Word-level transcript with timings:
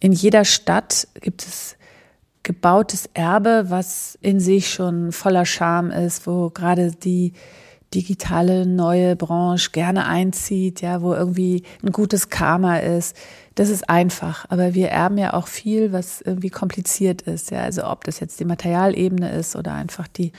In 0.00 0.12
jeder 0.12 0.44
Stadt 0.44 1.08
gibt 1.20 1.42
es 1.42 1.76
gebautes 2.44 3.10
Erbe, 3.14 3.66
was 3.68 4.16
in 4.20 4.40
sich 4.40 4.70
schon 4.70 5.12
voller 5.12 5.44
Charme 5.44 5.90
ist, 5.90 6.26
wo 6.26 6.50
gerade 6.50 6.92
die 6.92 7.32
digitale 7.94 8.66
neue 8.66 9.16
Branche 9.16 9.70
gerne 9.70 10.06
einzieht, 10.06 10.82
ja, 10.82 11.02
wo 11.02 11.14
irgendwie 11.14 11.64
ein 11.82 11.90
gutes 11.90 12.28
Karma 12.28 12.78
ist. 12.78 13.16
Das 13.54 13.70
ist 13.70 13.88
einfach, 13.88 14.44
aber 14.50 14.74
wir 14.74 14.88
erben 14.88 15.18
ja 15.18 15.34
auch 15.34 15.48
viel, 15.48 15.92
was 15.92 16.20
irgendwie 16.20 16.50
kompliziert 16.50 17.22
ist, 17.22 17.50
ja, 17.50 17.62
also 17.62 17.84
ob 17.84 18.04
das 18.04 18.20
jetzt 18.20 18.38
die 18.40 18.44
Materialebene 18.44 19.30
ist 19.32 19.56
oder 19.56 19.72
einfach 19.74 20.06
die 20.06 20.32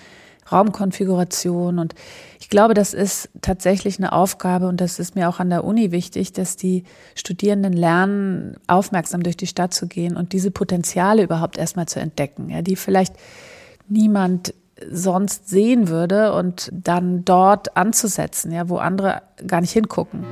Raumkonfiguration. 0.52 1.79
Und 1.79 1.95
ich 2.39 2.49
glaube, 2.49 2.73
das 2.73 2.93
ist 2.93 3.29
tatsächlich 3.41 3.98
eine 3.98 4.11
Aufgabe 4.11 4.68
und 4.68 4.81
das 4.81 4.99
ist 4.99 5.16
mir 5.16 5.29
auch 5.29 5.39
an 5.39 5.49
der 5.49 5.63
Uni 5.63 5.91
wichtig, 5.91 6.34
dass 6.34 6.55
die 6.55 6.84
Studierenden 7.16 7.73
lernen, 7.73 8.57
aufmerksam 8.67 9.23
durch 9.23 9.38
die 9.38 9.48
Stadt 9.48 9.73
zu 9.73 9.88
gehen 9.88 10.16
und 10.16 10.34
diese 10.34 10.52
Potenziale 10.52 11.23
überhaupt 11.23 11.57
erstmal 11.57 11.88
zu 11.88 11.99
entdecken, 11.99 12.49
ja, 12.49 12.62
die 12.62 12.76
vielleicht 12.76 13.16
niemand 13.88 14.54
sonst 14.90 15.49
sehen 15.49 15.90
würde 15.90 16.34
und 16.34 16.70
dann 16.71 17.26
dort 17.26 17.76
anzusetzen, 17.76 18.52
ja, 18.52 18.70
wo 18.70 18.77
andere 18.77 19.21
gar 19.45 19.62
nicht 19.62 19.71
hingucken. 19.71 20.23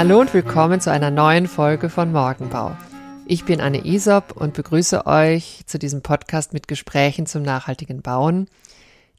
Hallo 0.00 0.18
und 0.18 0.32
willkommen 0.32 0.80
zu 0.80 0.90
einer 0.90 1.10
neuen 1.10 1.46
Folge 1.46 1.90
von 1.90 2.10
Morgenbau. 2.10 2.74
Ich 3.26 3.44
bin 3.44 3.60
Anne 3.60 3.84
Isop 3.84 4.34
und 4.34 4.54
begrüße 4.54 5.04
euch 5.04 5.60
zu 5.66 5.78
diesem 5.78 6.00
Podcast 6.00 6.54
mit 6.54 6.68
Gesprächen 6.68 7.26
zum 7.26 7.42
nachhaltigen 7.42 8.00
Bauen. 8.00 8.48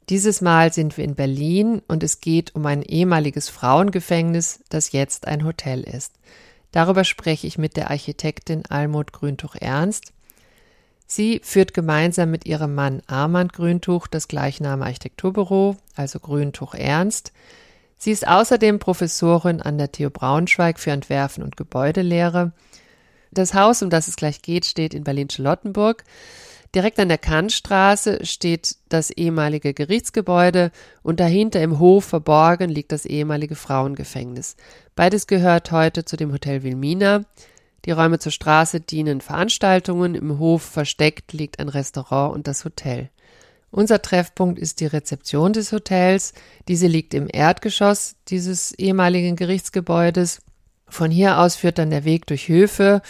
Dieses 0.08 0.40
Mal 0.40 0.72
sind 0.72 0.96
wir 0.96 1.04
in 1.04 1.14
Berlin 1.14 1.82
und 1.86 2.02
es 2.02 2.20
geht 2.20 2.56
um 2.56 2.66
ein 2.66 2.82
ehemaliges 2.82 3.48
Frauengefängnis, 3.48 4.58
das 4.70 4.90
jetzt 4.90 5.28
ein 5.28 5.44
Hotel 5.44 5.84
ist. 5.84 6.14
Darüber 6.72 7.04
spreche 7.04 7.46
ich 7.46 7.58
mit 7.58 7.76
der 7.76 7.88
Architektin 7.88 8.64
Almut 8.68 9.12
Grüntuch-Ernst. 9.12 10.12
Sie 11.06 11.40
führt 11.44 11.74
gemeinsam 11.74 12.32
mit 12.32 12.44
ihrem 12.44 12.74
Mann 12.74 13.02
Armand 13.06 13.52
Grüntuch 13.52 14.08
das 14.08 14.26
gleichnamige 14.26 14.86
Architekturbüro, 14.86 15.76
also 15.94 16.18
Grüntuch 16.18 16.74
Ernst, 16.74 17.30
Sie 18.02 18.10
ist 18.10 18.26
außerdem 18.26 18.80
Professorin 18.80 19.62
an 19.62 19.78
der 19.78 19.92
TU 19.92 20.10
Braunschweig 20.10 20.80
für 20.80 20.90
Entwerfen 20.90 21.44
und 21.44 21.56
Gebäudelehre. 21.56 22.50
Das 23.30 23.54
Haus, 23.54 23.80
um 23.80 23.90
das 23.90 24.08
es 24.08 24.16
gleich 24.16 24.42
geht, 24.42 24.66
steht 24.66 24.92
in 24.92 25.04
Berlin-Charlottenburg. 25.04 26.02
Direkt 26.74 26.98
an 26.98 27.08
der 27.08 27.18
Kantstraße 27.18 28.26
steht 28.26 28.74
das 28.88 29.10
ehemalige 29.10 29.72
Gerichtsgebäude 29.72 30.72
und 31.04 31.20
dahinter 31.20 31.62
im 31.62 31.78
Hof 31.78 32.06
verborgen 32.06 32.70
liegt 32.70 32.90
das 32.90 33.06
ehemalige 33.06 33.54
Frauengefängnis. 33.54 34.56
Beides 34.96 35.28
gehört 35.28 35.70
heute 35.70 36.04
zu 36.04 36.16
dem 36.16 36.32
Hotel 36.32 36.64
Wilmina. 36.64 37.22
Die 37.84 37.92
Räume 37.92 38.18
zur 38.18 38.32
Straße 38.32 38.80
dienen 38.80 39.20
Veranstaltungen, 39.20 40.16
im 40.16 40.40
Hof 40.40 40.62
versteckt 40.62 41.32
liegt 41.32 41.60
ein 41.60 41.68
Restaurant 41.68 42.34
und 42.34 42.48
das 42.48 42.64
Hotel. 42.64 43.10
Unser 43.72 44.02
Treffpunkt 44.02 44.58
ist 44.58 44.80
die 44.80 44.86
Rezeption 44.86 45.54
des 45.54 45.72
Hotels. 45.72 46.34
Diese 46.68 46.86
liegt 46.86 47.14
im 47.14 47.26
Erdgeschoss 47.32 48.16
dieses 48.28 48.72
ehemaligen 48.72 49.34
Gerichtsgebäudes. 49.34 50.42
Von 50.88 51.10
hier 51.10 51.38
aus 51.38 51.56
führt 51.56 51.78
dann 51.78 51.88
der 51.88 52.04
Weg 52.04 52.26
durch 52.26 52.48
Höfe 52.48 53.00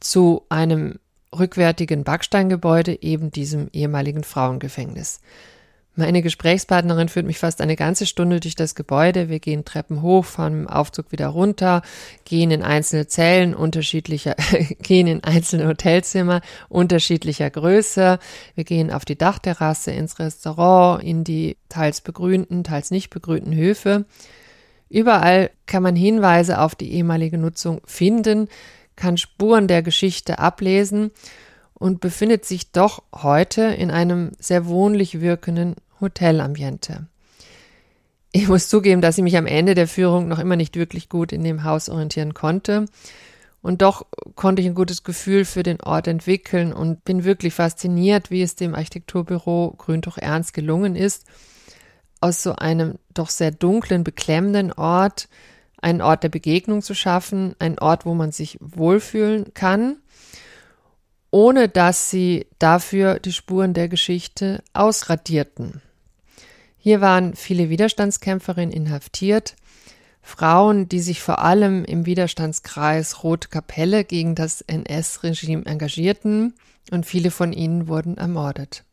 zu 0.00 0.42
einem 0.48 0.98
rückwärtigen 1.32 2.02
Backsteingebäude, 2.02 3.00
eben 3.02 3.30
diesem 3.30 3.68
ehemaligen 3.72 4.24
Frauengefängnis. 4.24 5.20
Meine 5.96 6.22
Gesprächspartnerin 6.22 7.08
führt 7.08 7.26
mich 7.26 7.38
fast 7.38 7.60
eine 7.60 7.74
ganze 7.74 8.06
Stunde 8.06 8.38
durch 8.38 8.54
das 8.54 8.76
Gebäude. 8.76 9.28
Wir 9.28 9.40
gehen 9.40 9.64
Treppen 9.64 10.02
hoch, 10.02 10.24
fahren 10.24 10.60
im 10.60 10.68
Aufzug 10.68 11.10
wieder 11.10 11.26
runter, 11.26 11.82
gehen 12.24 12.52
in 12.52 12.62
einzelne 12.62 13.08
Zellen 13.08 13.54
unterschiedlicher, 13.54 14.36
gehen 14.82 15.08
in 15.08 15.24
einzelne 15.24 15.66
Hotelzimmer 15.66 16.42
unterschiedlicher 16.68 17.50
Größe. 17.50 18.20
Wir 18.54 18.64
gehen 18.64 18.92
auf 18.92 19.04
die 19.04 19.18
Dachterrasse, 19.18 19.90
ins 19.90 20.20
Restaurant, 20.20 21.02
in 21.02 21.24
die 21.24 21.56
teils 21.68 22.00
begrünten, 22.00 22.62
teils 22.62 22.92
nicht 22.92 23.10
begrünten 23.10 23.54
Höfe. 23.54 24.04
Überall 24.88 25.50
kann 25.66 25.82
man 25.82 25.96
Hinweise 25.96 26.60
auf 26.60 26.76
die 26.76 26.92
ehemalige 26.92 27.36
Nutzung 27.36 27.80
finden, 27.84 28.48
kann 28.94 29.16
Spuren 29.16 29.66
der 29.66 29.82
Geschichte 29.82 30.38
ablesen 30.38 31.10
und 31.74 32.00
befindet 32.00 32.44
sich 32.44 32.72
doch 32.72 33.02
heute 33.14 33.62
in 33.62 33.90
einem 33.90 34.32
sehr 34.38 34.66
wohnlich 34.66 35.20
wirkenden 35.20 35.76
Hotelambiente. 36.00 37.06
Ich 38.32 38.48
muss 38.48 38.68
zugeben, 38.68 39.00
dass 39.00 39.18
ich 39.18 39.24
mich 39.24 39.36
am 39.36 39.46
Ende 39.46 39.74
der 39.74 39.88
Führung 39.88 40.28
noch 40.28 40.38
immer 40.38 40.56
nicht 40.56 40.76
wirklich 40.76 41.08
gut 41.08 41.32
in 41.32 41.42
dem 41.42 41.64
Haus 41.64 41.88
orientieren 41.88 42.34
konnte. 42.34 42.86
Und 43.62 43.82
doch 43.82 44.06
konnte 44.36 44.62
ich 44.62 44.68
ein 44.68 44.74
gutes 44.74 45.02
Gefühl 45.02 45.44
für 45.44 45.62
den 45.62 45.80
Ort 45.82 46.06
entwickeln 46.06 46.72
und 46.72 47.04
bin 47.04 47.24
wirklich 47.24 47.54
fasziniert, 47.54 48.30
wie 48.30 48.42
es 48.42 48.56
dem 48.56 48.74
Architekturbüro 48.74 49.74
Grüntuch 49.76 50.16
Ernst 50.16 50.54
gelungen 50.54 50.96
ist, 50.96 51.26
aus 52.20 52.42
so 52.42 52.54
einem 52.54 52.94
doch 53.12 53.28
sehr 53.28 53.50
dunklen, 53.50 54.04
beklemmenden 54.04 54.72
Ort 54.72 55.28
einen 55.82 56.02
Ort 56.02 56.22
der 56.22 56.28
Begegnung 56.28 56.82
zu 56.82 56.94
schaffen, 56.94 57.54
einen 57.58 57.78
Ort, 57.78 58.06
wo 58.06 58.14
man 58.14 58.32
sich 58.32 58.58
wohlfühlen 58.60 59.52
kann 59.54 59.96
ohne 61.30 61.68
dass 61.68 62.10
sie 62.10 62.46
dafür 62.58 63.18
die 63.18 63.32
Spuren 63.32 63.74
der 63.74 63.88
Geschichte 63.88 64.62
ausradierten. 64.72 65.80
Hier 66.82 67.02
waren 67.02 67.34
viele 67.34 67.68
Widerstandskämpferinnen 67.68 68.72
inhaftiert, 68.72 69.54
Frauen, 70.22 70.88
die 70.88 71.00
sich 71.00 71.20
vor 71.20 71.40
allem 71.40 71.84
im 71.84 72.06
Widerstandskreis 72.06 73.22
Rote 73.22 73.48
Kapelle 73.48 74.04
gegen 74.04 74.34
das 74.34 74.62
NS-Regime 74.62 75.66
engagierten 75.66 76.54
und 76.90 77.04
viele 77.04 77.30
von 77.30 77.52
ihnen 77.52 77.86
wurden 77.86 78.16
ermordet. 78.16 78.84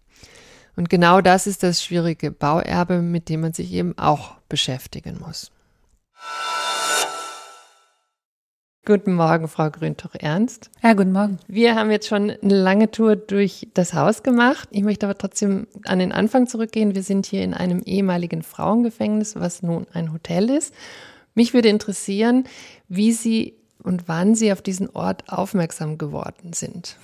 Und 0.75 0.89
genau 0.89 1.21
das 1.21 1.47
ist 1.47 1.63
das 1.63 1.81
schwierige 1.81 2.31
Bauerbe, 2.31 3.01
mit 3.01 3.29
dem 3.29 3.41
man 3.41 3.53
sich 3.53 3.71
eben 3.71 3.97
auch 3.97 4.35
beschäftigen 4.49 5.19
muss. 5.19 5.51
Guten 8.87 9.15
Morgen, 9.15 9.49
Frau 9.49 9.69
Grüntuch-Ernst. 9.69 10.69
Ja, 10.81 10.93
guten 10.93 11.11
Morgen. 11.11 11.39
Wir 11.49 11.75
haben 11.75 11.91
jetzt 11.91 12.07
schon 12.07 12.31
eine 12.31 12.55
lange 12.55 12.89
Tour 12.89 13.17
durch 13.17 13.67
das 13.73 13.93
Haus 13.93 14.23
gemacht. 14.23 14.69
Ich 14.71 14.81
möchte 14.81 15.05
aber 15.05 15.17
trotzdem 15.17 15.67
an 15.83 15.99
den 15.99 16.13
Anfang 16.13 16.47
zurückgehen. 16.47 16.95
Wir 16.95 17.03
sind 17.03 17.25
hier 17.25 17.43
in 17.43 17.53
einem 17.53 17.81
ehemaligen 17.81 18.43
Frauengefängnis, 18.43 19.35
was 19.35 19.61
nun 19.61 19.87
ein 19.91 20.13
Hotel 20.13 20.49
ist. 20.49 20.73
Mich 21.35 21.53
würde 21.53 21.67
interessieren, 21.67 22.45
wie 22.87 23.11
Sie 23.11 23.55
und 23.83 24.07
wann 24.07 24.35
Sie 24.35 24.53
auf 24.53 24.61
diesen 24.61 24.89
Ort 24.91 25.25
aufmerksam 25.27 25.97
geworden 25.97 26.53
sind. 26.53 26.95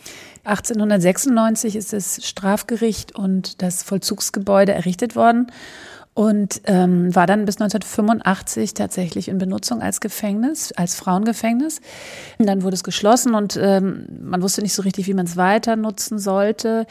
1896 0.45 1.75
ist 1.75 1.91
das 1.91 2.25
Strafgericht 2.25 3.13
und 3.13 3.61
das 3.61 3.83
Vollzugsgebäude 3.83 4.71
errichtet 4.71 5.17
worden 5.17 5.51
und 6.13 6.61
ähm, 6.65 7.15
war 7.15 7.25
dann 7.25 7.45
bis 7.45 7.55
1985 7.59 8.73
tatsächlich 8.75 9.27
in 9.27 9.39
Benutzung 9.39 9.81
als 9.81 9.99
Gefängnis, 9.99 10.71
als 10.71 10.95
Frauengefängnis. 10.95 11.81
Und 12.37 12.47
dann 12.47 12.61
wurde 12.61 12.75
es 12.75 12.83
geschlossen 12.83 13.33
und 13.33 13.57
ähm, 13.61 14.05
man 14.21 14.41
wusste 14.41 14.61
nicht 14.61 14.73
so 14.73 14.83
richtig, 14.83 15.07
wie 15.07 15.15
man 15.15 15.25
es 15.25 15.37
weiter 15.37 15.75
nutzen 15.75 16.19
sollte. 16.19 16.85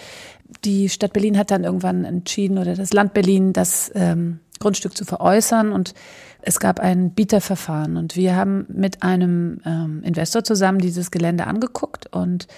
Die 0.65 0.89
Stadt 0.89 1.13
Berlin 1.13 1.39
hat 1.39 1.51
dann 1.51 1.65
irgendwann 1.65 2.05
entschieden 2.05 2.59
oder 2.59 2.75
das 2.75 2.93
Land 2.93 3.15
Berlin, 3.15 3.53
das 3.53 3.93
ähm, 3.95 4.41
Grundstück 4.59 4.97
zu 4.97 5.05
veräußern 5.05 5.73
und 5.73 5.95
es 6.43 6.59
gab 6.59 6.81
ein 6.81 7.13
Bieterverfahren 7.13 7.97
und 7.97 8.17
wir 8.17 8.35
haben 8.35 8.67
mit 8.69 9.05
einem 9.05 9.61
ähm, 9.65 10.03
Investor 10.03 10.43
zusammen 10.43 10.79
dieses 10.79 11.13
Gelände 11.13 11.47
angeguckt 11.47 12.09
und 12.13 12.49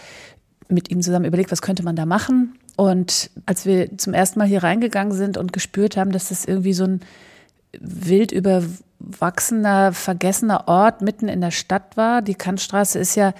mit 0.68 0.90
ihm 0.90 1.02
zusammen 1.02 1.26
überlegt, 1.26 1.52
was 1.52 1.60
könnte 1.60 1.82
man 1.82 1.94
da 1.94 2.06
machen. 2.06 2.58
Und 2.76 3.30
als 3.46 3.66
wir 3.66 3.96
zum 3.98 4.14
ersten 4.14 4.38
Mal 4.38 4.48
hier 4.48 4.62
reingegangen 4.62 5.12
sind 5.12 5.36
und 5.36 5.52
gespürt 5.52 5.96
haben, 5.96 6.12
dass 6.12 6.28
das 6.28 6.44
irgendwie 6.44 6.72
so 6.72 6.84
ein 6.84 7.00
wild 7.78 8.32
überwachsener, 8.32 9.92
vergessener 9.92 10.68
Ort 10.68 11.02
mitten 11.02 11.28
in 11.28 11.40
der 11.40 11.50
Stadt 11.50 11.96
war. 11.96 12.22
Die 12.22 12.34
Kantstraße 12.34 12.98
ist 12.98 13.14
ja 13.14 13.32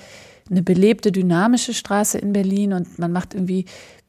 eine 0.50 0.62
belebte, 0.62 1.12
dynamische 1.12 1.75
Straße 1.75 2.19
in 2.19 2.32
Berlin 2.32 2.73
und 2.73 2.99
man 2.99 3.12
macht 3.12 3.35
irgendwie 3.35 3.64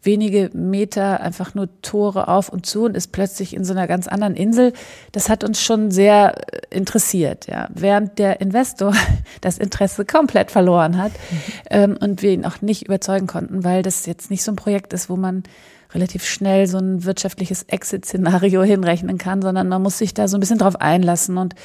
wenige 0.06 0.52
Meter 0.54 1.20
einfach 1.22 1.56
nur 1.56 1.70
Tore 1.82 2.28
auf 2.28 2.50
und 2.50 2.66
zu 2.66 2.86
und 2.86 2.96
ist 2.96 3.12
plötzlich 3.12 3.56
in 3.56 3.64
so 3.64 3.74
einer 3.74 3.88
ganz 3.88 4.08
anderen 4.08 4.36
Insel. 4.36 4.74
Das 5.12 5.30
hat 5.30 5.44
uns 5.44 5.62
schon 5.62 5.92
sehr 5.92 6.36
äh, 6.54 6.76
interessiert, 6.76 7.48
ja. 7.48 7.68
Während 7.74 8.20
der 8.20 8.40
Investor 8.40 8.94
das 9.42 9.58
Interesse 9.58 10.06
komplett 10.06 10.52
verloren 10.52 10.98
hat 10.98 11.12
mhm. 11.12 11.38
ähm, 11.70 11.98
und 12.00 12.22
wir 12.22 12.32
ihn 12.32 12.46
auch 12.46 12.62
nicht 12.62 12.84
überzeugen 12.84 13.28
konnten, 13.28 13.64
weil 13.64 13.82
das 13.82 14.06
jetzt 14.06 14.30
nicht 14.30 14.44
so 14.44 14.52
ein 14.52 14.56
Projekt 14.56 14.94
ist, 14.94 15.10
wo 15.10 15.16
man 15.16 15.44
relativ 15.94 16.26
schnell 16.26 16.68
so 16.68 16.78
ein 16.78 17.06
wirtschaftliches 17.06 17.64
Exit-Szenario 17.64 18.64
hinrechnen 18.64 19.18
kann, 19.18 19.42
sondern 19.42 19.70
man 19.70 19.82
muss 19.82 19.98
sich 19.98 20.14
da 20.14 20.28
so 20.28 20.36
ein 20.38 20.42
bisschen 20.42 20.58
drauf 20.58 20.76
einlassen. 20.76 21.38
Und 21.38 21.56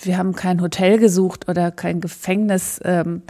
wir 0.00 0.18
haben 0.18 0.34
kein 0.34 0.62
Hotel 0.62 0.98
gesucht 0.98 1.48
oder 1.48 1.72
kein 1.72 2.00
Gefängnis. 2.00 2.80
Ähm, 2.84 3.22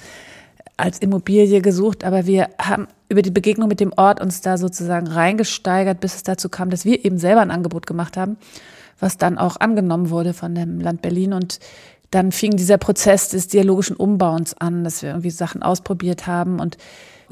als 0.83 0.99
Immobilie 0.99 1.63
gesucht, 1.63 2.03
aber 2.03 2.27
wir 2.27 2.49
haben 2.61 2.89
über 3.09 3.23
die 3.23 3.31
Begegnung 3.31 3.69
mit 3.69 3.79
dem 3.79 3.93
Ort 3.97 4.21
uns 4.21 4.41
da 4.41 4.59
sozusagen 4.59 5.07
reingesteigert, 5.07 6.01
bis 6.01 6.17
es 6.17 6.23
dazu 6.25 6.49
kam, 6.49 6.71
dass 6.71 6.85
wir 6.85 7.05
eben 7.05 7.19
selber 7.19 7.41
ein 7.41 7.53
Angebot 7.53 7.87
gemacht 7.87 8.17
haben, 8.17 8.37
was 8.99 9.17
dann 9.17 9.39
auch 9.39 9.59
angenommen 9.61 10.11
wurde 10.11 10.35
von 10.35 10.57
dem 10.57 10.81
Land 10.81 11.01
Berlin. 11.01 11.35
Und 11.35 11.61
dann 12.11 12.33
fing 12.33 12.57
dieser 12.57 12.79
Prozess 12.79 13.29
des 13.29 13.47
dialogischen 13.47 13.95
Umbauens 13.95 14.55
an, 14.55 14.83
dass 14.83 15.03
wir 15.03 15.11
irgendwie 15.11 15.31
Sachen 15.31 15.63
ausprobiert 15.63 16.27
haben 16.27 16.59
und 16.59 16.79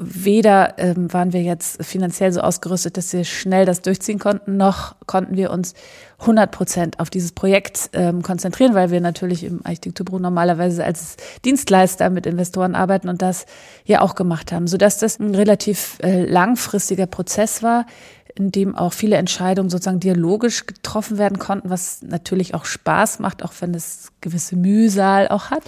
weder 0.01 0.77
ähm, 0.77 1.13
waren 1.13 1.31
wir 1.31 1.41
jetzt 1.41 1.83
finanziell 1.85 2.31
so 2.31 2.41
ausgerüstet, 2.41 2.97
dass 2.97 3.13
wir 3.13 3.23
schnell 3.23 3.65
das 3.65 3.81
durchziehen 3.81 4.19
konnten, 4.19 4.57
noch 4.57 4.95
konnten 5.05 5.37
wir 5.37 5.51
uns 5.51 5.75
100 6.19 6.51
Prozent 6.51 6.99
auf 6.99 7.09
dieses 7.09 7.31
Projekt 7.31 7.89
ähm, 7.93 8.21
konzentrieren, 8.21 8.73
weil 8.73 8.91
wir 8.91 9.01
natürlich 9.01 9.43
im 9.43 9.61
Architekturbüro 9.63 10.19
normalerweise 10.19 10.83
als 10.83 11.17
Dienstleister 11.45 12.09
mit 12.09 12.25
Investoren 12.25 12.75
arbeiten 12.75 13.09
und 13.09 13.21
das 13.21 13.45
ja 13.85 14.01
auch 14.01 14.15
gemacht 14.15 14.51
haben, 14.51 14.67
sodass 14.67 14.97
das 14.97 15.19
ein 15.19 15.35
relativ 15.35 15.97
äh, 16.03 16.23
langfristiger 16.23 17.05
Prozess 17.05 17.63
war, 17.63 17.85
in 18.35 18.51
dem 18.51 18.75
auch 18.75 18.93
viele 18.93 19.17
Entscheidungen 19.17 19.69
sozusagen 19.69 19.99
dialogisch 19.99 20.65
getroffen 20.65 21.17
werden 21.17 21.37
konnten, 21.39 21.69
was 21.69 22.01
natürlich 22.01 22.53
auch 22.55 22.65
Spaß 22.65 23.19
macht, 23.19 23.43
auch 23.43 23.53
wenn 23.59 23.73
es 23.73 24.11
gewisse 24.21 24.55
Mühsal 24.55 25.27
auch 25.27 25.51
hat. 25.51 25.63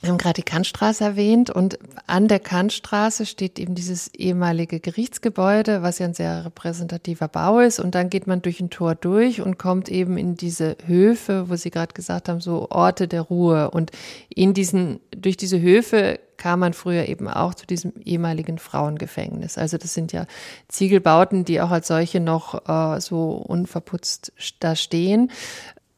Wir 0.00 0.08
haben 0.08 0.16
gerade 0.16 0.40
die 0.40 0.50
Kantstraße 0.50 1.04
erwähnt 1.04 1.50
und 1.50 1.78
an 2.06 2.26
der 2.26 2.40
Kantstraße 2.40 3.26
steht 3.26 3.58
eben 3.58 3.74
dieses 3.74 4.08
ehemalige 4.14 4.80
Gerichtsgebäude, 4.80 5.82
was 5.82 5.98
ja 5.98 6.06
ein 6.06 6.14
sehr 6.14 6.46
repräsentativer 6.46 7.28
Bau 7.28 7.58
ist. 7.58 7.80
Und 7.80 7.94
dann 7.94 8.08
geht 8.08 8.26
man 8.26 8.40
durch 8.40 8.60
ein 8.60 8.70
Tor 8.70 8.94
durch 8.94 9.42
und 9.42 9.58
kommt 9.58 9.90
eben 9.90 10.16
in 10.16 10.36
diese 10.36 10.78
Höfe, 10.86 11.50
wo 11.50 11.56
Sie 11.56 11.70
gerade 11.70 11.92
gesagt 11.92 12.30
haben, 12.30 12.40
so 12.40 12.70
Orte 12.70 13.08
der 13.08 13.20
Ruhe. 13.20 13.70
Und 13.70 13.90
in 14.34 14.54
diesen, 14.54 15.00
durch 15.14 15.36
diese 15.36 15.60
Höfe 15.60 16.18
kam 16.38 16.60
man 16.60 16.72
früher 16.72 17.06
eben 17.06 17.28
auch 17.28 17.54
zu 17.54 17.66
diesem 17.66 17.92
ehemaligen 18.02 18.58
Frauengefängnis. 18.58 19.58
Also 19.58 19.76
das 19.76 19.92
sind 19.92 20.12
ja 20.12 20.24
Ziegelbauten, 20.68 21.44
die 21.44 21.60
auch 21.60 21.70
als 21.70 21.88
solche 21.88 22.20
noch 22.20 22.66
äh, 22.66 23.00
so 23.02 23.32
unverputzt 23.32 24.32
da 24.60 24.76
stehen. 24.76 25.30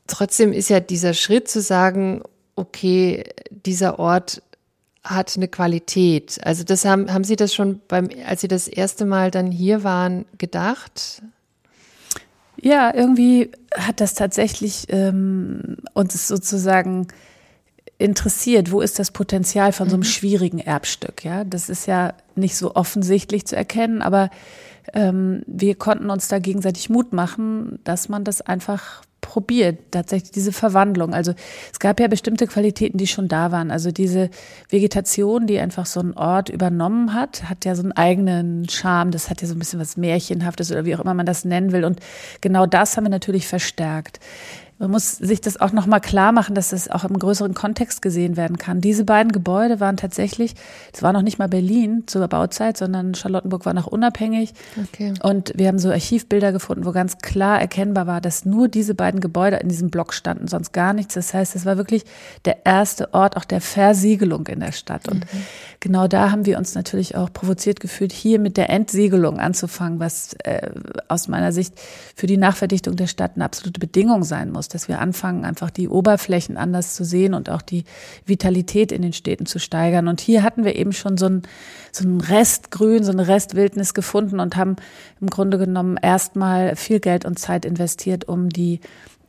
Trotzdem 0.08 0.52
ist 0.52 0.68
ja 0.68 0.80
dieser 0.80 1.14
Schritt 1.14 1.48
zu 1.48 1.60
sagen, 1.60 2.22
okay, 2.56 3.24
dieser 3.50 3.98
Ort 3.98 4.42
hat 5.04 5.36
eine 5.36 5.48
Qualität. 5.48 6.38
Also 6.44 6.64
das 6.64 6.84
haben, 6.84 7.12
haben 7.12 7.24
Sie 7.24 7.36
das 7.36 7.54
schon 7.54 7.80
beim, 7.88 8.08
als 8.26 8.40
Sie 8.40 8.48
das 8.48 8.68
erste 8.68 9.04
Mal 9.04 9.30
dann 9.30 9.50
hier 9.50 9.82
waren, 9.84 10.24
gedacht? 10.38 11.22
Ja, 12.60 12.94
irgendwie 12.94 13.50
hat 13.76 14.00
das 14.00 14.14
tatsächlich 14.14 14.86
ähm, 14.90 15.78
uns 15.94 16.28
sozusagen 16.28 17.08
interessiert, 17.98 18.70
wo 18.70 18.80
ist 18.80 18.98
das 18.98 19.10
Potenzial 19.10 19.72
von 19.72 19.88
so 19.88 19.94
einem 19.94 20.00
mhm. 20.00 20.10
schwierigen 20.10 20.58
Erbstück. 20.58 21.24
Ja, 21.24 21.44
das 21.44 21.68
ist 21.68 21.86
ja 21.86 22.14
nicht 22.34 22.56
so 22.56 22.74
offensichtlich 22.74 23.46
zu 23.46 23.56
erkennen, 23.56 24.02
aber 24.02 24.30
ähm, 24.92 25.42
wir 25.46 25.74
konnten 25.76 26.10
uns 26.10 26.28
da 26.28 26.38
gegenseitig 26.38 26.90
Mut 26.90 27.12
machen, 27.12 27.78
dass 27.84 28.08
man 28.08 28.24
das 28.24 28.40
einfach 28.40 29.02
probiert, 29.32 29.78
tatsächlich 29.92 30.30
diese 30.30 30.52
Verwandlung. 30.52 31.14
Also 31.14 31.32
es 31.72 31.78
gab 31.78 32.00
ja 32.00 32.06
bestimmte 32.06 32.46
Qualitäten, 32.46 32.98
die 32.98 33.06
schon 33.06 33.28
da 33.28 33.50
waren. 33.50 33.70
Also 33.70 33.90
diese 33.90 34.28
Vegetation, 34.68 35.46
die 35.46 35.58
einfach 35.58 35.86
so 35.86 36.00
einen 36.00 36.12
Ort 36.12 36.50
übernommen 36.50 37.14
hat, 37.14 37.48
hat 37.48 37.64
ja 37.64 37.74
so 37.74 37.82
einen 37.82 37.92
eigenen 37.92 38.68
Charme. 38.68 39.10
Das 39.10 39.30
hat 39.30 39.40
ja 39.40 39.48
so 39.48 39.54
ein 39.54 39.58
bisschen 39.58 39.80
was 39.80 39.96
Märchenhaftes 39.96 40.70
oder 40.70 40.84
wie 40.84 40.94
auch 40.94 41.00
immer 41.00 41.14
man 41.14 41.24
das 41.24 41.46
nennen 41.46 41.72
will. 41.72 41.86
Und 41.86 42.00
genau 42.42 42.66
das 42.66 42.98
haben 42.98 43.04
wir 43.04 43.08
natürlich 43.08 43.46
verstärkt. 43.46 44.20
Man 44.82 44.90
muss 44.90 45.12
sich 45.12 45.40
das 45.40 45.60
auch 45.60 45.70
nochmal 45.70 46.00
klar 46.00 46.32
machen, 46.32 46.56
dass 46.56 46.70
das 46.70 46.90
auch 46.90 47.04
im 47.04 47.16
größeren 47.16 47.54
Kontext 47.54 48.02
gesehen 48.02 48.36
werden 48.36 48.58
kann. 48.58 48.80
Diese 48.80 49.04
beiden 49.04 49.30
Gebäude 49.30 49.78
waren 49.78 49.96
tatsächlich, 49.96 50.56
es 50.92 51.04
war 51.04 51.12
noch 51.12 51.22
nicht 51.22 51.38
mal 51.38 51.46
Berlin 51.46 52.02
zur 52.06 52.26
Bauzeit, 52.26 52.76
sondern 52.76 53.14
Charlottenburg 53.14 53.64
war 53.64 53.74
noch 53.74 53.86
unabhängig. 53.86 54.54
Okay. 54.76 55.14
Und 55.22 55.52
wir 55.54 55.68
haben 55.68 55.78
so 55.78 55.88
Archivbilder 55.88 56.50
gefunden, 56.50 56.84
wo 56.84 56.90
ganz 56.90 57.18
klar 57.18 57.60
erkennbar 57.60 58.08
war, 58.08 58.20
dass 58.20 58.44
nur 58.44 58.66
diese 58.66 58.96
beiden 58.96 59.20
Gebäude 59.20 59.58
in 59.58 59.68
diesem 59.68 59.88
Block 59.88 60.12
standen, 60.12 60.48
sonst 60.48 60.72
gar 60.72 60.94
nichts. 60.94 61.14
Das 61.14 61.32
heißt, 61.32 61.54
es 61.54 61.64
war 61.64 61.76
wirklich 61.76 62.02
der 62.44 62.66
erste 62.66 63.14
Ort 63.14 63.36
auch 63.36 63.44
der 63.44 63.60
Versiegelung 63.60 64.48
in 64.48 64.58
der 64.58 64.72
Stadt. 64.72 65.06
Und 65.06 65.32
mhm. 65.32 65.44
genau 65.78 66.08
da 66.08 66.32
haben 66.32 66.44
wir 66.44 66.58
uns 66.58 66.74
natürlich 66.74 67.14
auch 67.14 67.32
provoziert 67.32 67.78
gefühlt, 67.78 68.10
hier 68.10 68.40
mit 68.40 68.56
der 68.56 68.68
Entsiegelung 68.68 69.38
anzufangen, 69.38 70.00
was 70.00 70.34
äh, 70.42 70.72
aus 71.06 71.28
meiner 71.28 71.52
Sicht 71.52 71.74
für 72.16 72.26
die 72.26 72.36
Nachverdichtung 72.36 72.96
der 72.96 73.06
Stadt 73.06 73.36
eine 73.36 73.44
absolute 73.44 73.78
Bedingung 73.78 74.24
sein 74.24 74.50
muss 74.50 74.71
dass 74.74 74.88
wir 74.88 75.00
anfangen, 75.00 75.44
einfach 75.44 75.70
die 75.70 75.88
Oberflächen 75.88 76.56
anders 76.56 76.94
zu 76.94 77.04
sehen 77.04 77.34
und 77.34 77.50
auch 77.50 77.62
die 77.62 77.84
Vitalität 78.26 78.92
in 78.92 79.02
den 79.02 79.12
Städten 79.12 79.46
zu 79.46 79.58
steigern. 79.58 80.08
Und 80.08 80.20
hier 80.20 80.42
hatten 80.42 80.64
wir 80.64 80.76
eben 80.76 80.92
schon 80.92 81.16
so 81.16 81.26
ein 81.26 81.42
so 81.92 82.08
ein 82.08 82.20
Restgrün, 82.20 83.04
so 83.04 83.12
eine 83.12 83.28
Restwildnis 83.28 83.92
gefunden 83.92 84.40
und 84.40 84.56
haben 84.56 84.76
im 85.20 85.28
Grunde 85.28 85.58
genommen 85.58 85.98
erstmal 86.00 86.74
viel 86.74 87.00
Geld 87.00 87.24
und 87.24 87.38
Zeit 87.38 87.64
investiert, 87.66 88.26
um 88.26 88.48
die 88.48 88.80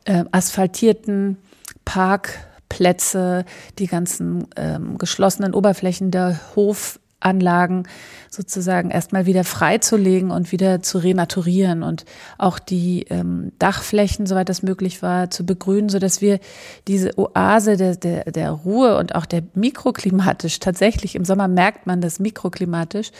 äh, 0.06 0.24
asphaltierten 0.32 1.36
Parkplätze, 1.84 3.44
die 3.78 3.86
ganzen 3.86 4.46
ähm, 4.56 4.96
geschlossenen 4.98 5.54
Oberflächen 5.54 6.10
der 6.10 6.40
Hof 6.56 6.98
Anlagen 7.20 7.84
sozusagen 8.28 8.90
erstmal 8.90 9.26
wieder 9.26 9.44
freizulegen 9.44 10.30
und 10.30 10.52
wieder 10.52 10.82
zu 10.82 10.98
renaturieren 10.98 11.82
und 11.82 12.04
auch 12.36 12.58
die 12.58 13.06
ähm, 13.08 13.52
Dachflächen, 13.58 14.26
soweit 14.26 14.48
das 14.48 14.62
möglich 14.62 15.02
war, 15.02 15.30
zu 15.30 15.46
begrünen, 15.46 15.88
so 15.88 15.98
dass 15.98 16.20
wir 16.20 16.40
diese 16.88 17.16
Oase 17.16 17.76
der, 17.76 17.96
der, 17.96 18.24
der 18.24 18.50
Ruhe 18.50 18.98
und 18.98 19.14
auch 19.14 19.26
der 19.26 19.42
mikroklimatisch, 19.54 20.58
tatsächlich 20.58 21.14
im 21.14 21.24
Sommer 21.24 21.48
merkt 21.48 21.86
man 21.86 22.00
das 22.00 22.18
mikroklimatisch, 22.18 23.10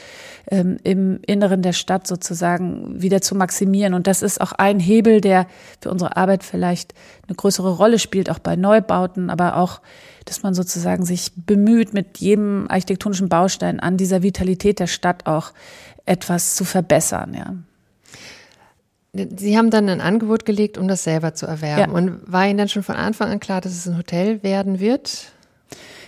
ähm, 0.51 0.79
im 0.83 1.21
Inneren 1.27 1.63
der 1.63 1.73
Stadt 1.73 2.07
sozusagen 2.07 3.01
wieder 3.01 3.21
zu 3.21 3.35
maximieren. 3.35 3.95
Und 3.95 4.07
das 4.07 4.23
ist 4.23 4.41
auch 4.41 4.53
ein 4.53 4.81
Hebel, 4.81 5.21
der 5.21 5.47
für 5.81 5.91
unsere 5.91 6.17
Arbeit 6.17 6.45
vielleicht 6.45 6.95
eine 7.27 7.37
größere 7.37 7.71
Rolle 7.71 7.99
spielt, 7.99 8.31
auch 8.31 8.39
bei 8.39 8.57
Neubauten, 8.57 9.31
aber 9.31 9.57
auch 9.57 9.81
dass 10.25 10.43
man 10.43 10.55
sozusagen 10.55 11.05
sich 11.05 11.33
bemüht, 11.35 11.93
mit 11.93 12.19
jedem 12.19 12.67
architektonischen 12.69 13.29
Baustein 13.29 13.81
an 13.81 13.97
dieser 13.97 14.23
Vitalität 14.23 14.81
der 14.81 14.87
Stadt 14.87 15.27
auch 15.27 15.53
etwas 16.07 16.55
zu 16.55 16.65
verbessern, 16.65 17.35
ja. 17.35 17.55
Sie 19.37 19.57
haben 19.57 19.71
dann 19.71 19.89
ein 19.89 20.01
Angebot 20.01 20.45
gelegt, 20.45 20.77
um 20.77 20.89
das 20.89 21.05
selber 21.05 21.35
zu 21.35 21.47
erwerben. 21.47 21.93
Ja. 21.93 21.97
Und 21.97 22.21
war 22.27 22.49
Ihnen 22.49 22.59
dann 22.59 22.69
schon 22.69 22.83
von 22.83 22.97
Anfang 22.97 23.31
an 23.31 23.39
klar, 23.39 23.61
dass 23.61 23.73
es 23.73 23.87
ein 23.87 23.97
Hotel 23.97 24.43
werden 24.43 24.81
wird? 24.81 25.33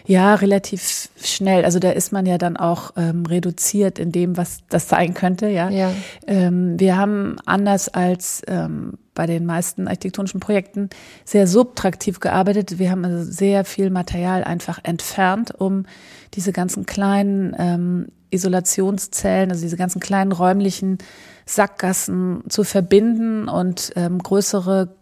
Ja, 0.06 0.34
relativ 0.36 1.08
schnell. 1.22 1.64
Also 1.64 1.78
da 1.78 1.90
ist 1.90 2.12
man 2.12 2.26
ja 2.26 2.38
dann 2.38 2.56
auch 2.56 2.92
ähm, 2.96 3.26
reduziert 3.26 3.98
in 3.98 4.12
dem, 4.12 4.36
was 4.36 4.58
das 4.68 4.88
sein 4.88 5.14
könnte. 5.14 5.48
Ja. 5.48 5.68
ja. 5.68 5.92
Ähm, 6.26 6.78
wir 6.78 6.96
haben 6.96 7.36
anders 7.44 7.88
als 7.88 8.42
ähm, 8.46 8.94
bei 9.14 9.26
den 9.26 9.46
meisten 9.46 9.88
architektonischen 9.88 10.40
Projekten 10.40 10.90
sehr 11.24 11.48
subtraktiv 11.48 12.20
gearbeitet. 12.20 12.78
Wir 12.78 12.90
haben 12.90 13.04
also 13.04 13.30
sehr 13.30 13.64
viel 13.64 13.90
Material 13.90 14.44
einfach 14.44 14.78
entfernt, 14.84 15.52
um 15.58 15.86
diese 16.34 16.52
ganzen 16.52 16.86
kleinen 16.86 17.56
ähm, 17.58 18.06
Isolationszellen, 18.30 19.50
also 19.50 19.62
diese 19.62 19.76
ganzen 19.76 20.00
kleinen 20.00 20.32
räumlichen 20.32 20.98
Sackgassen 21.46 22.42
zu 22.48 22.64
verbinden 22.64 23.48
und 23.48 23.92
ähm, 23.96 24.18
größere, 24.18 24.94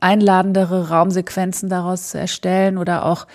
einladendere 0.00 0.88
Raumsequenzen 0.88 1.68
daraus 1.68 2.08
zu 2.08 2.18
erstellen 2.18 2.78
oder 2.78 3.06
auch 3.06 3.26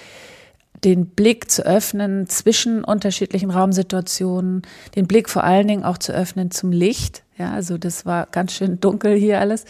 den 0.83 1.07
Blick 1.07 1.49
zu 1.49 1.65
öffnen 1.65 2.27
zwischen 2.27 2.83
unterschiedlichen 2.83 3.49
Raumsituationen, 3.49 4.61
den 4.95 5.07
Blick 5.07 5.29
vor 5.29 5.43
allen 5.43 5.67
Dingen 5.67 5.83
auch 5.83 5.97
zu 5.97 6.13
öffnen 6.13 6.51
zum 6.51 6.71
Licht. 6.71 7.23
Ja, 7.37 7.51
also 7.51 7.77
das 7.77 8.05
war 8.05 8.27
ganz 8.31 8.53
schön 8.53 8.79
dunkel 8.79 9.15
hier 9.15 9.39
alles. 9.39 9.65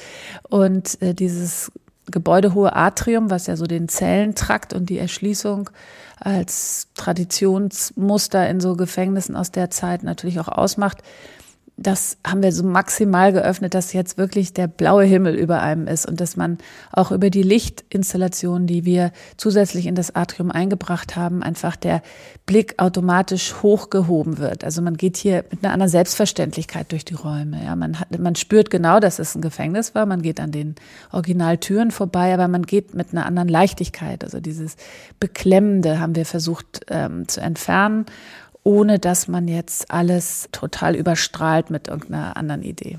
Und 0.49 1.01
äh, 1.01 1.13
dieses 1.13 1.71
gebäudehohe 2.11 2.75
Atrium, 2.75 3.29
was 3.29 3.47
ja 3.47 3.55
so 3.57 3.65
den 3.65 3.89
Zellentrakt 3.89 4.73
und 4.73 4.89
die 4.89 4.97
Erschließung 4.97 5.69
als 6.19 6.87
Traditionsmuster 6.95 8.49
in 8.49 8.59
so 8.59 8.75
Gefängnissen 8.75 9.35
aus 9.35 9.51
der 9.51 9.69
Zeit 9.69 10.03
natürlich 10.03 10.39
auch 10.39 10.47
ausmacht, 10.47 10.99
das 11.79 12.17
haben 12.25 12.41
wir 12.41 12.51
so 12.51 12.63
maximal 12.63 13.31
geöffnet, 13.31 13.75
dass 13.75 13.93
jetzt 13.93 14.17
wirklich 14.17 14.51
der 14.51 14.67
blaue 14.67 15.03
Himmel 15.03 15.35
über 15.35 15.61
einem 15.61 15.87
ist 15.87 16.07
und 16.07 16.19
dass 16.19 16.35
man 16.35 16.57
auch 16.91 17.11
über 17.11 17.29
die 17.29 17.43
Lichtinstallation, 17.43 18.65
die 18.65 18.83
wir 18.83 19.11
zusätzlich 19.37 19.85
in 19.85 19.93
das 19.93 20.15
Atrium 20.15 20.49
eingebracht 20.49 21.15
haben, 21.15 21.43
einfach 21.43 21.75
der 21.75 22.01
Blick 22.47 22.73
automatisch 22.79 23.61
hochgehoben 23.61 24.39
wird. 24.39 24.63
Also 24.63 24.81
man 24.81 24.97
geht 24.97 25.17
hier 25.17 25.45
mit 25.51 25.63
einer 25.63 25.71
anderen 25.71 25.91
Selbstverständlichkeit 25.91 26.91
durch 26.91 27.05
die 27.05 27.13
Räume. 27.13 27.63
Ja, 27.63 27.75
man 27.75 27.99
hat, 27.99 28.17
man 28.17 28.35
spürt 28.35 28.71
genau, 28.71 28.99
dass 28.99 29.19
es 29.19 29.35
ein 29.35 29.41
Gefängnis 29.43 29.93
war. 29.93 30.07
Man 30.07 30.23
geht 30.23 30.39
an 30.39 30.51
den 30.51 30.73
Originaltüren 31.11 31.91
vorbei, 31.91 32.33
aber 32.33 32.47
man 32.47 32.63
geht 32.63 32.95
mit 32.95 33.11
einer 33.11 33.27
anderen 33.27 33.49
Leichtigkeit. 33.49 34.23
Also 34.23 34.39
dieses 34.39 34.77
Beklemmende 35.19 35.99
haben 35.99 36.15
wir 36.15 36.25
versucht 36.25 36.87
ähm, 36.89 37.27
zu 37.27 37.39
entfernen 37.39 38.07
ohne 38.67 38.99
dass 38.99 39.29
man 39.29 39.47
jetzt 39.47 39.91
alles 39.91 40.49
total 40.51 40.93
überstrahlt 40.93 41.69
mit 41.69 41.87
irgendeiner 41.87 42.35
anderen 42.35 42.63
Idee. 42.63 42.97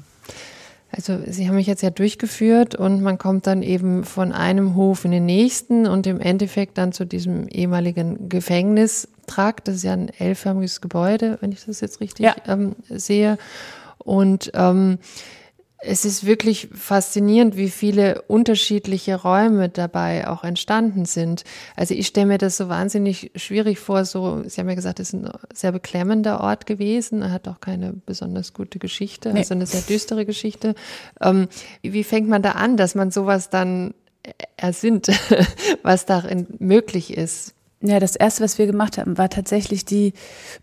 Also 0.90 1.18
Sie 1.26 1.46
haben 1.46 1.56
mich 1.56 1.66
jetzt 1.66 1.82
ja 1.82 1.90
durchgeführt 1.90 2.74
und 2.74 3.02
man 3.02 3.18
kommt 3.18 3.46
dann 3.46 3.62
eben 3.62 4.04
von 4.04 4.32
einem 4.32 4.76
Hof 4.76 5.04
in 5.04 5.10
den 5.10 5.26
nächsten 5.26 5.86
und 5.86 6.06
im 6.06 6.20
Endeffekt 6.20 6.78
dann 6.78 6.92
zu 6.92 7.04
diesem 7.04 7.48
ehemaligen 7.48 8.30
Gefängnistrakt. 8.30 9.68
Das 9.68 9.74
ist 9.76 9.82
ja 9.82 9.92
ein 9.92 10.08
L-förmiges 10.08 10.80
Gebäude, 10.80 11.36
wenn 11.42 11.52
ich 11.52 11.66
das 11.66 11.82
jetzt 11.82 12.00
richtig 12.00 12.24
ja. 12.24 12.34
ähm, 12.46 12.74
sehe. 12.88 13.36
Und 13.98 14.50
ähm, 14.54 14.96
es 15.80 16.04
ist 16.04 16.26
wirklich 16.26 16.68
faszinierend, 16.72 17.56
wie 17.56 17.70
viele 17.70 18.22
unterschiedliche 18.22 19.14
Räume 19.14 19.68
dabei 19.68 20.26
auch 20.28 20.42
entstanden 20.42 21.04
sind. 21.04 21.44
Also 21.76 21.94
ich 21.94 22.08
stelle 22.08 22.26
mir 22.26 22.38
das 22.38 22.56
so 22.56 22.68
wahnsinnig 22.68 23.30
schwierig 23.36 23.78
vor. 23.78 24.04
So, 24.04 24.42
Sie 24.46 24.60
haben 24.60 24.68
ja 24.68 24.74
gesagt, 24.74 24.98
es 24.98 25.12
ist 25.12 25.14
ein 25.14 25.30
sehr 25.54 25.70
beklemmender 25.70 26.40
Ort 26.40 26.66
gewesen. 26.66 27.22
Er 27.22 27.30
hat 27.30 27.46
auch 27.46 27.60
keine 27.60 27.92
besonders 27.92 28.54
gute 28.54 28.80
Geschichte, 28.80 29.32
nee. 29.32 29.40
also 29.40 29.54
eine 29.54 29.66
sehr 29.66 29.82
düstere 29.82 30.26
Geschichte. 30.26 30.74
Ähm, 31.20 31.48
wie 31.82 32.04
fängt 32.04 32.28
man 32.28 32.42
da 32.42 32.52
an, 32.52 32.76
dass 32.76 32.96
man 32.96 33.12
sowas 33.12 33.48
dann 33.48 33.94
ersinnt, 34.56 35.08
was 35.82 36.06
darin 36.06 36.48
möglich 36.58 37.16
ist? 37.16 37.54
Ja, 37.80 38.00
das 38.00 38.16
erste, 38.16 38.42
was 38.42 38.58
wir 38.58 38.66
gemacht 38.66 38.98
haben, 38.98 39.18
war 39.18 39.30
tatsächlich 39.30 39.84
die 39.84 40.12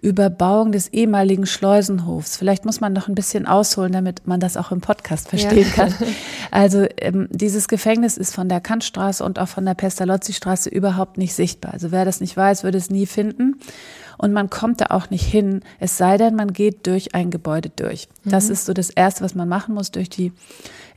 Überbauung 0.01 0.73
des 0.73 0.89
ehemaligen 0.89 1.45
Schleusenhofs. 1.45 2.35
Vielleicht 2.35 2.65
muss 2.65 2.81
man 2.81 2.91
noch 2.91 3.07
ein 3.07 3.15
bisschen 3.15 3.45
ausholen, 3.45 3.93
damit 3.93 4.27
man 4.27 4.41
das 4.41 4.57
auch 4.57 4.73
im 4.73 4.81
Podcast 4.81 5.29
verstehen 5.29 5.67
ja. 5.67 5.73
kann. 5.73 5.93
Also 6.51 6.85
ähm, 6.97 7.27
dieses 7.31 7.67
Gefängnis 7.67 8.17
ist 8.17 8.33
von 8.33 8.47
der 8.47 8.61
Kantstraße 8.61 9.23
und 9.25 9.39
auch 9.39 9.47
von 9.47 9.65
der 9.65 9.73
Pestalozzi-Straße 9.73 10.69
überhaupt 10.69 11.17
nicht 11.17 11.33
sichtbar. 11.33 11.73
Also 11.73 11.91
wer 11.91 12.05
das 12.05 12.21
nicht 12.21 12.37
weiß, 12.37 12.63
würde 12.63 12.77
es 12.77 12.89
nie 12.89 13.05
finden. 13.05 13.59
Und 14.17 14.33
man 14.33 14.49
kommt 14.49 14.81
da 14.81 14.87
auch 14.89 15.09
nicht 15.09 15.25
hin, 15.25 15.61
es 15.79 15.97
sei 15.97 16.17
denn, 16.17 16.35
man 16.35 16.53
geht 16.53 16.87
durch 16.87 17.15
ein 17.15 17.31
Gebäude 17.31 17.69
durch. 17.75 18.07
Das 18.23 18.45
mhm. 18.47 18.53
ist 18.53 18.65
so 18.65 18.73
das 18.73 18.89
Erste, 18.89 19.23
was 19.23 19.35
man 19.35 19.47
machen 19.47 19.75
muss, 19.75 19.91
durch 19.91 20.09
die 20.09 20.31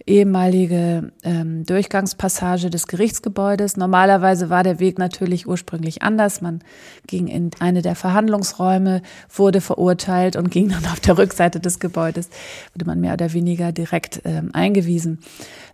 ehemalige 0.08 1.12
ähm, 1.22 1.64
Durchgangspassage 1.66 2.70
des 2.70 2.86
Gerichtsgebäudes. 2.86 3.76
Normalerweise 3.76 4.48
war 4.48 4.62
der 4.62 4.80
Weg 4.80 4.98
natürlich 4.98 5.46
ursprünglich 5.46 6.02
anders. 6.02 6.40
Man 6.40 6.60
ging 7.06 7.28
in 7.28 7.50
eine 7.60 7.82
der 7.82 7.94
Verhandlungsräume, 7.94 9.02
wurde 9.28 9.60
verurteilt 9.60 10.36
und 10.36 10.50
ging 10.50 10.68
dann 10.70 10.84
auf 10.86 11.00
der 11.00 11.18
Rückseite 11.18 11.60
des 11.60 11.78
Gebäudes, 11.78 12.30
wurde 12.74 12.86
man 12.86 13.00
mehr 13.00 13.12
oder 13.12 13.32
weniger 13.32 13.70
direkt 13.70 14.22
ähm, 14.24 14.50
eingewiesen. 14.54 15.18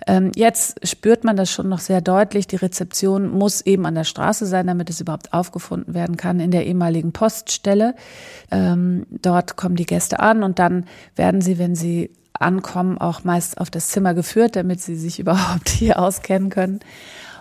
Ähm, 0.06 0.32
jetzt 0.34 0.86
spürt 0.86 1.24
man 1.24 1.36
das 1.36 1.50
schon 1.50 1.68
noch 1.68 1.78
sehr 1.78 2.00
deutlich. 2.00 2.46
Die 2.46 2.56
Rezeption 2.56 3.30
muss 3.30 3.60
eben 3.62 3.86
an 3.86 3.94
der 3.94 4.04
Straße 4.04 4.46
sein, 4.46 4.66
damit 4.66 4.90
es 4.90 5.00
überhaupt 5.00 5.32
aufgefunden 5.32 5.94
werden 5.94 6.16
kann 6.16 6.40
in 6.40 6.50
der 6.50 6.66
ehemaligen 6.66 7.12
Poststelle. 7.34 7.94
Ähm, 8.50 9.06
dort 9.10 9.56
kommen 9.56 9.76
die 9.76 9.86
Gäste 9.86 10.20
an 10.20 10.42
und 10.44 10.58
dann 10.58 10.86
werden 11.16 11.40
sie, 11.40 11.58
wenn 11.58 11.74
sie 11.74 12.10
ankommen, 12.32 12.98
auch 12.98 13.24
meist 13.24 13.58
auf 13.58 13.70
das 13.70 13.88
Zimmer 13.88 14.14
geführt, 14.14 14.56
damit 14.56 14.80
sie 14.80 14.96
sich 14.96 15.18
überhaupt 15.18 15.68
hier 15.68 15.98
auskennen 15.98 16.50
können. 16.50 16.80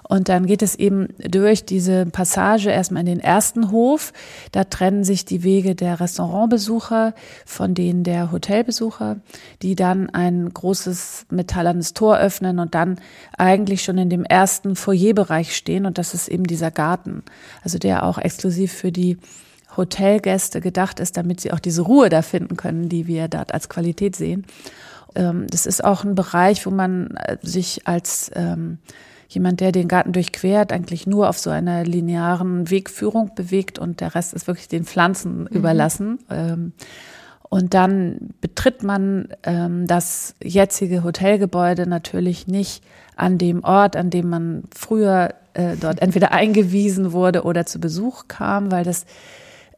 Und 0.06 0.30
dann 0.30 0.46
geht 0.46 0.62
es 0.62 0.76
eben 0.76 1.08
durch 1.18 1.66
diese 1.66 2.06
Passage 2.06 2.70
erstmal 2.70 3.02
in 3.02 3.08
den 3.08 3.20
ersten 3.20 3.72
Hof. 3.72 4.12
Da 4.52 4.66
trennen 4.66 5.04
sich 5.04 5.24
die 5.26 5.44
Wege 5.44 5.76
der 5.76 6.00
Restaurantbesucher 6.00 7.14
von 7.46 7.74
denen 7.74 8.04
der 8.04 8.32
Hotelbesucher, 8.32 9.18
die 9.62 9.76
dann 9.76 10.10
ein 10.10 10.54
großes 10.54 11.28
metallernes 11.30 11.94
Tor 11.94 12.18
öffnen 12.18 12.60
und 12.60 12.76
dann 12.76 13.00
eigentlich 13.38 13.84
schon 13.84 13.98
in 13.98 14.10
dem 14.10 14.26
ersten 14.26 14.76
Foyerbereich 14.76 15.56
stehen. 15.56 15.86
Und 15.86 15.98
das 15.98 16.14
ist 16.14 16.28
eben 16.28 16.44
dieser 16.44 16.70
Garten, 16.70 17.24
also 17.64 17.78
der 17.78 18.04
auch 18.04 18.18
exklusiv 18.18 18.74
für 18.74 18.92
die 18.92 19.18
Hotelgäste 19.78 20.62
gedacht 20.62 21.00
ist, 21.00 21.18
damit 21.18 21.42
sie 21.42 21.52
auch 21.52 21.60
diese 21.60 21.82
Ruhe 21.82 22.10
da 22.10 22.22
finden 22.22 22.58
können, 22.58 22.90
die 22.90 23.08
wir 23.08 23.28
dort 23.28 23.54
als 23.54 23.70
Qualität 23.70 24.16
sehen. 24.16 24.46
Ähm, 25.16 25.48
das 25.50 25.66
ist 25.66 25.84
auch 25.84 26.04
ein 26.04 26.16
Bereich, 26.16 26.66
wo 26.66 26.72
man 26.72 27.16
äh, 27.18 27.38
sich 27.42 27.88
als 27.88 28.32
ähm, 28.36 28.80
jemand, 29.28 29.60
der 29.60 29.72
den 29.72 29.88
Garten 29.88 30.12
durchquert, 30.12 30.72
eigentlich 30.72 31.08
nur 31.08 31.30
auf 31.30 31.40
so 31.40 31.50
einer 31.50 31.84
linearen 31.84 32.70
Wegführung 32.70 33.32
bewegt 33.36 33.80
und 33.80 34.00
der 34.00 34.16
Rest 34.16 34.34
ist 34.34 34.48
wirklich 34.48 34.68
den 34.68 34.86
Pflanzen 34.86 35.42
mhm. 35.42 35.48
überlassen. 35.48 36.20
Ähm, 36.30 36.74
und 37.50 37.76
dann 37.76 38.34
betritt 38.42 38.82
man 38.82 39.30
ähm, 39.44 39.86
das 39.86 40.34
jetzige 40.44 41.04
Hotelgebäude 41.04 41.88
natürlich 41.88 42.48
nicht 42.48 42.84
an 43.16 43.38
dem 43.38 43.64
Ort, 43.64 43.96
an 43.96 44.10
dem 44.10 44.30
man 44.30 44.64
früher 44.76 45.36
äh, 45.54 45.76
dort 45.80 46.02
entweder 46.02 46.32
eingewiesen 46.32 47.12
wurde 47.12 47.44
oder 47.44 47.66
zu 47.66 47.80
Besuch 47.80 48.28
kam, 48.28 48.72
weil 48.72 48.84
das 48.84 49.06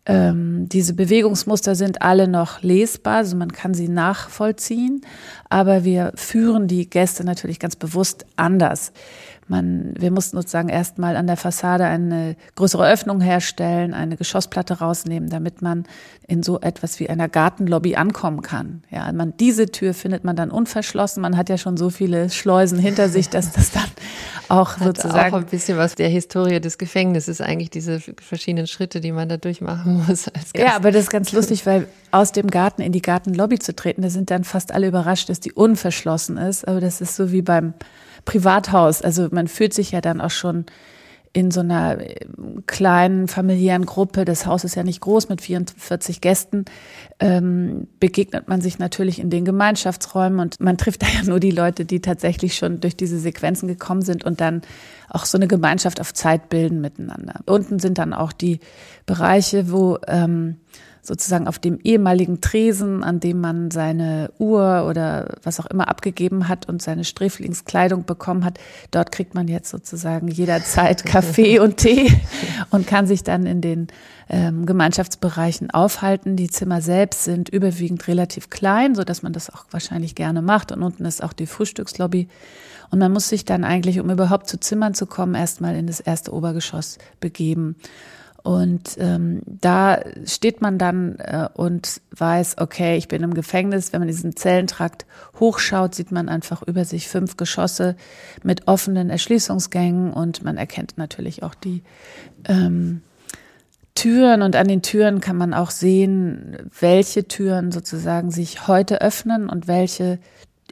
ähm, 0.08 0.70
diese 0.70 0.94
Bewegungsmuster 0.94 1.74
sind 1.74 2.02
alle 2.04 2.28
noch 2.28 2.62
lesbar, 2.62 3.18
also 3.18 3.36
man 3.36 3.52
kann 3.52 3.74
sie 3.74 3.88
nachvollziehen, 3.88 5.02
aber 5.50 5.84
wir 5.84 6.12
führen 6.16 6.68
die 6.68 6.88
Gäste 6.90 7.24
natürlich 7.24 7.60
ganz 7.60 7.76
bewusst 7.76 8.26
anders. 8.36 8.92
Man, 9.48 9.94
wir 10.00 10.10
mussten 10.10 10.38
sozusagen 10.38 10.70
erstmal 10.70 11.16
an 11.16 11.28
der 11.28 11.38
Fassade 11.38 11.86
eine 11.86 12.36
größere 12.56 12.90
Öffnung 12.90 13.22
herstellen, 13.22 13.94
eine 13.94 14.18
Geschossplatte 14.18 14.80
rausnehmen, 14.80 15.30
damit 15.30 15.62
man 15.62 15.86
in 16.28 16.42
so 16.42 16.60
etwas 16.62 17.00
wie 17.00 17.12
einer 17.12 17.30
Gartenlobby 17.30 17.96
ankommen 17.96 18.42
kann. 18.42 18.82
Ja, 18.90 19.12
man, 19.12 19.38
diese 19.38 19.68
Tür 19.68 19.94
findet 19.94 20.24
man 20.24 20.36
dann 20.36 20.50
unverschlossen. 20.50 21.22
Man 21.22 21.38
hat 21.38 21.50
ja 21.50 21.60
schon 21.60 21.78
so 21.78 21.92
viele 21.92 22.32
Schleusen 22.32 22.80
hinter 22.80 23.08
sich, 23.08 23.30
dass 23.30 23.52
das 23.52 23.70
dann 23.72 23.84
auch 24.50 24.78
hat 24.78 24.84
sozusagen. 24.84 25.36
Auch 25.36 25.38
ein 25.38 25.46
bisschen 25.46 25.78
was 25.78 25.94
der 25.94 26.10
Historie 26.10 26.60
des 26.60 26.80
Gefängnisses, 26.80 27.40
eigentlich 27.40 27.70
diese 27.70 28.00
verschiedenen 28.00 28.66
Schritte, 28.66 29.00
die 29.00 29.12
man 29.12 29.30
da 29.30 29.38
durchmachen 29.38 30.06
muss. 30.08 30.26
ja, 30.56 30.76
aber 30.76 30.92
das 30.92 31.04
ist 31.04 31.10
ganz 31.12 31.32
lustig, 31.34 31.68
weil 31.68 31.88
aus 32.10 32.32
dem 32.32 32.50
Garten 32.50 32.82
in 32.82 32.92
die 32.92 33.02
Gartenlobby 33.02 33.60
zu 33.60 33.76
treten, 33.76 34.02
da 34.02 34.10
sind 34.10 34.32
dann 34.32 34.44
fast 34.44 34.72
alle 34.72 34.88
überrascht, 34.88 35.30
dass 35.30 35.40
die 35.40 35.54
unverschlossen 35.54 36.38
ist. 36.38 36.68
Aber 36.68 36.80
das 36.80 37.00
ist 37.00 37.16
so 37.16 37.32
wie 37.32 37.44
beim 37.44 37.76
Privathaus. 38.26 39.02
Also 39.02 39.30
man 39.32 39.48
fühlt 39.48 39.74
sich 39.74 39.92
ja 39.92 40.02
dann 40.02 40.22
auch 40.22 40.32
schon 40.32 40.66
in 41.36 41.52
so 41.52 41.60
einer 41.60 42.00
äh, 42.00 42.26
kleinen 42.66 43.28
familiären 43.28 43.86
Gruppe, 43.86 44.24
das 44.24 44.46
Haus 44.46 44.64
ist 44.64 44.76
ja 44.76 44.84
nicht 44.84 45.02
groß 45.02 45.28
mit 45.28 45.42
44 45.42 46.22
Gästen, 46.22 46.64
ähm, 47.20 47.88
begegnet 48.00 48.48
man 48.48 48.62
sich 48.62 48.80
natürlich 48.80 49.20
in 49.20 49.30
den 49.30 49.44
Gemeinschaftsräumen 49.44 50.40
und 50.40 50.62
man 50.62 50.78
trifft 50.78 51.02
da 51.04 51.08
ja 51.08 51.24
nur 51.24 51.42
die 51.42 51.52
Leute, 51.52 51.84
die 51.84 52.00
tatsächlich 52.00 52.56
schon 52.56 52.80
durch 52.80 52.96
diese 52.96 53.20
Sequenzen 53.20 53.68
gekommen 53.68 54.02
sind 54.02 54.24
und 54.24 54.40
dann 54.40 54.62
auch 55.10 55.26
so 55.26 55.38
eine 55.38 55.48
Gemeinschaft 55.48 56.00
auf 56.00 56.14
Zeit 56.14 56.48
bilden 56.48 56.80
miteinander. 56.80 57.42
Unten 57.46 57.80
sind 57.80 57.98
dann 57.98 58.14
auch 58.14 58.32
die 58.32 58.62
Bereiche, 59.06 59.70
wo 59.72 59.98
ähm, 60.08 60.56
sozusagen 61.06 61.48
auf 61.48 61.60
dem 61.60 61.80
ehemaligen 61.84 62.42
Tresen, 62.42 63.04
an 63.04 63.20
dem 63.20 63.40
man 63.40 63.72
seine 63.72 64.32
Uhr 64.40 64.86
oder 64.90 65.36
was 65.44 65.60
auch 65.60 65.68
immer 65.68 65.88
abgegeben 65.88 66.48
hat 66.48 66.68
und 66.68 66.82
seine 66.82 67.04
Sträflingskleidung 67.04 68.06
bekommen 68.06 68.44
hat. 68.44 68.60
Dort 68.92 69.12
kriegt 69.12 69.36
man 69.36 69.48
jetzt 69.48 69.70
sozusagen 69.70 70.28
jederzeit 70.28 71.06
Kaffee 71.06 71.60
und 71.60 71.78
Tee 71.78 72.12
und 72.72 72.88
kann 72.88 73.08
sich 73.08 73.24
dann 73.24 73.46
in 73.46 73.62
den 73.62 73.88
ähm, 74.30 74.66
Gemeinschaftsbereichen 74.66 75.70
aufhalten. 75.72 76.36
Die 76.36 76.50
Zimmer 76.50 76.82
selbst 76.82 77.24
sind 77.24 77.50
überwiegend 77.50 78.08
relativ 78.08 78.50
klein, 78.50 78.96
so 78.96 79.04
dass 79.04 79.22
man 79.22 79.34
das 79.34 79.50
auch 79.50 79.66
wahrscheinlich 79.72 80.16
gerne 80.16 80.42
macht. 80.42 80.72
Und 80.72 80.82
unten 80.82 81.06
ist 81.06 81.24
auch 81.24 81.34
die 81.34 81.48
Frühstückslobby. 81.48 82.28
Und 82.92 83.00
man 83.00 83.12
muss 83.12 83.30
sich 83.30 83.46
dann 83.46 83.64
eigentlich, 83.64 84.00
um 84.00 84.10
überhaupt 84.10 84.48
zu 84.48 84.60
Zimmern 84.60 84.94
zu 84.94 85.06
kommen, 85.06 85.36
erstmal 85.36 85.76
in 85.76 85.88
das 85.88 86.00
erste 86.00 86.34
Obergeschoss 86.34 86.98
begeben. 87.20 87.76
Und 88.46 88.98
ähm, 89.00 89.42
da 89.48 90.02
steht 90.28 90.62
man 90.62 90.78
dann 90.78 91.16
äh, 91.18 91.50
und 91.56 92.00
weiß, 92.16 92.60
okay, 92.60 92.96
ich 92.96 93.08
bin 93.08 93.24
im 93.24 93.34
Gefängnis. 93.34 93.92
Wenn 93.92 94.02
man 94.02 94.08
diesen 94.08 94.36
Zellentrakt 94.36 95.08
hochschaut, 95.40 95.96
sieht 95.96 96.12
man 96.12 96.30
einfach 96.30 96.62
über 96.62 96.86
sich 96.86 97.08
fünf 97.08 97.38
Geschosse 97.38 97.96
mit 98.44 98.68
offenen 98.68 99.10
Erschließungsgängen 99.10 100.14
und 100.14 100.44
man 100.44 100.58
erkennt 100.58 100.96
natürlich 100.96 101.42
auch 101.42 101.56
die 101.56 101.82
ähm, 102.48 103.02
Türen 103.96 104.44
und 104.44 104.56
an 104.56 104.68
den 104.68 104.84
Türen 104.84 105.22
kann 105.22 105.38
man 105.38 105.56
auch 105.56 105.72
sehen, 105.72 106.70
welche 106.80 107.28
Türen 107.28 107.72
sozusagen 107.72 108.30
sich 108.30 108.68
heute 108.68 109.02
öffnen 109.02 109.50
und 109.50 109.68
welche 109.68 110.20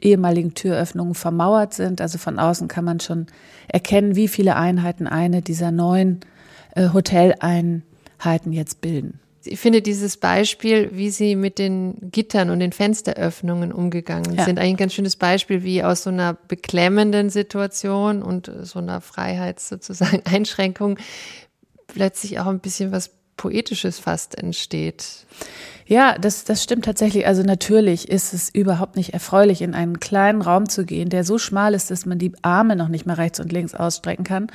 ehemaligen 0.00 0.54
Türöffnungen 0.54 1.14
vermauert 1.14 1.74
sind. 1.74 2.00
Also 2.00 2.18
von 2.18 2.38
außen 2.38 2.68
kann 2.68 2.84
man 2.84 3.00
schon 3.00 3.26
erkennen, 3.66 4.14
wie 4.14 4.28
viele 4.28 4.54
Einheiten 4.54 5.08
eine 5.08 5.42
dieser 5.42 5.72
neuen 5.72 6.20
Hoteleinheiten 6.76 8.52
jetzt 8.52 8.80
bilden. 8.80 9.20
Ich 9.46 9.60
finde 9.60 9.82
dieses 9.82 10.16
Beispiel, 10.16 10.90
wie 10.94 11.10
Sie 11.10 11.36
mit 11.36 11.58
den 11.58 12.10
Gittern 12.10 12.48
und 12.48 12.60
den 12.60 12.72
Fensteröffnungen 12.72 13.72
umgegangen 13.72 14.34
ja. 14.34 14.44
sind, 14.44 14.58
eigentlich 14.58 14.74
ein 14.74 14.76
ganz 14.78 14.94
schönes 14.94 15.16
Beispiel, 15.16 15.62
wie 15.62 15.82
aus 15.82 16.04
so 16.04 16.10
einer 16.10 16.32
beklemmenden 16.32 17.28
Situation 17.28 18.22
und 18.22 18.50
so 18.62 18.78
einer 18.78 19.00
Freiheits 19.00 19.68
sozusagen 19.68 20.22
Einschränkung 20.24 20.98
plötzlich 21.86 22.40
auch 22.40 22.46
ein 22.46 22.60
bisschen 22.60 22.90
was 22.90 23.10
Poetisches 23.36 23.98
fast 23.98 24.36
entsteht. 24.38 25.04
Ja, 25.86 26.16
das, 26.18 26.44
das 26.44 26.62
stimmt 26.62 26.86
tatsächlich. 26.86 27.26
Also 27.26 27.42
natürlich 27.42 28.08
ist 28.08 28.32
es 28.32 28.48
überhaupt 28.48 28.96
nicht 28.96 29.12
erfreulich, 29.12 29.60
in 29.60 29.74
einen 29.74 30.00
kleinen 30.00 30.40
Raum 30.40 30.68
zu 30.68 30.84
gehen, 30.84 31.10
der 31.10 31.24
so 31.24 31.36
schmal 31.36 31.74
ist, 31.74 31.90
dass 31.90 32.06
man 32.06 32.18
die 32.18 32.32
Arme 32.42 32.74
noch 32.74 32.88
nicht 32.88 33.04
mehr 33.04 33.18
rechts 33.18 33.38
und 33.38 33.52
links 33.52 33.74
ausstrecken 33.74 34.24
kann 34.24 34.46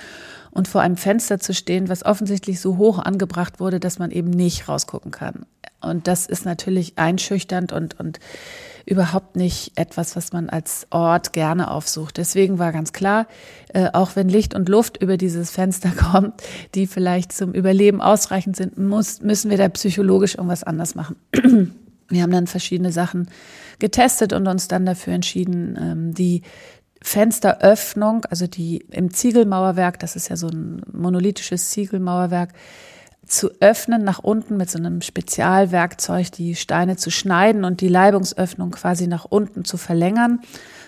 und 0.52 0.68
vor 0.68 0.82
einem 0.82 0.98
Fenster 0.98 1.40
zu 1.40 1.54
stehen, 1.54 1.88
was 1.88 2.06
offensichtlich 2.06 2.60
so 2.60 2.78
hoch 2.78 2.98
angebracht 2.98 3.60
wurde, 3.60 3.80
dass 3.80 4.00
man 4.00 4.10
eben 4.10 4.32
nicht 4.32 4.68
rausgucken 4.68 5.12
kann. 5.12 5.46
Und 5.82 6.08
das 6.08 6.26
ist 6.26 6.46
natürlich 6.46 6.98
einschüchternd 6.98 7.72
und, 7.72 8.00
und 8.00 8.20
überhaupt 8.90 9.36
nicht 9.36 9.74
etwas, 9.76 10.16
was 10.16 10.34
man 10.34 10.50
als 10.50 10.88
Ort 10.90 11.32
gerne 11.32 11.70
aufsucht. 11.70 12.18
Deswegen 12.18 12.58
war 12.58 12.72
ganz 12.72 12.92
klar, 12.92 13.28
äh, 13.74 13.90
auch 13.94 14.16
wenn 14.16 14.28
Licht 14.28 14.56
und 14.56 14.68
Luft 14.68 15.02
über 15.02 15.16
dieses 15.16 15.52
Fenster 15.52 15.90
kommt, 15.98 16.42
die 16.76 16.88
vielleicht 16.88 17.32
zum 17.32 17.54
Überleben 17.54 18.02
ausreichend 18.02 18.56
sind, 18.56 18.78
muss, 18.78 19.22
müssen 19.22 19.52
wir 19.52 19.58
da 19.58 19.70
psychologisch 19.70 20.36
irgendwas 20.36 20.64
anders 20.64 20.96
machen. 20.96 21.16
Wir 22.12 22.24
haben 22.24 22.32
dann 22.32 22.48
verschiedene 22.48 22.92
Sachen 22.92 23.30
getestet 23.78 24.34
und 24.34 24.48
uns 24.48 24.68
dann 24.68 24.84
dafür 24.84 25.14
entschieden, 25.14 25.78
ähm, 25.80 26.14
die 26.16 26.42
Fensteröffnung, 27.04 28.26
also 28.26 28.48
die 28.48 28.80
im 28.90 29.14
Ziegelmauerwerk, 29.14 30.00
das 30.00 30.16
ist 30.16 30.28
ja 30.30 30.36
so 30.36 30.48
ein 30.48 30.82
monolithisches 30.92 31.70
Ziegelmauerwerk, 31.70 32.54
zu 33.30 33.52
öffnen 33.60 34.04
nach 34.04 34.20
unten 34.20 34.58
mit 34.58 34.70
so 34.70 34.78
einem 34.78 35.02
Spezialwerkzeug, 35.02 36.32
die 36.32 36.56
Steine 36.56 36.98
zu 36.98 37.12
schneiden 37.12 37.64
und 37.64 37.82
die 37.82 37.88
Leibungsöffnung 37.88 38.72
quasi 38.72 39.08
nach 39.08 39.26
unten 39.26 39.66
zu 39.66 39.78
verlängern 39.78 40.42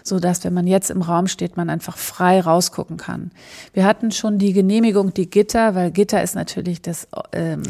so 0.04 0.20
dass 0.20 0.44
wenn 0.44 0.54
man 0.54 0.68
jetzt 0.68 0.90
im 0.90 1.02
Raum 1.02 1.28
steht, 1.28 1.58
man 1.58 1.70
einfach 1.70 1.98
frei 1.98 2.42
rausgucken 2.42 2.98
kann. 2.98 3.32
Wir 3.74 3.86
hatten 3.86 4.12
schon 4.12 4.38
die 4.38 4.54
Genehmigung, 4.54 5.14
die 5.14 5.30
Gitter, 5.30 5.76
weil 5.76 5.92
Gitter 5.92 6.22
ist 6.22 6.36
natürlich 6.36 6.82
das 6.82 7.08
ähm, 7.34 7.64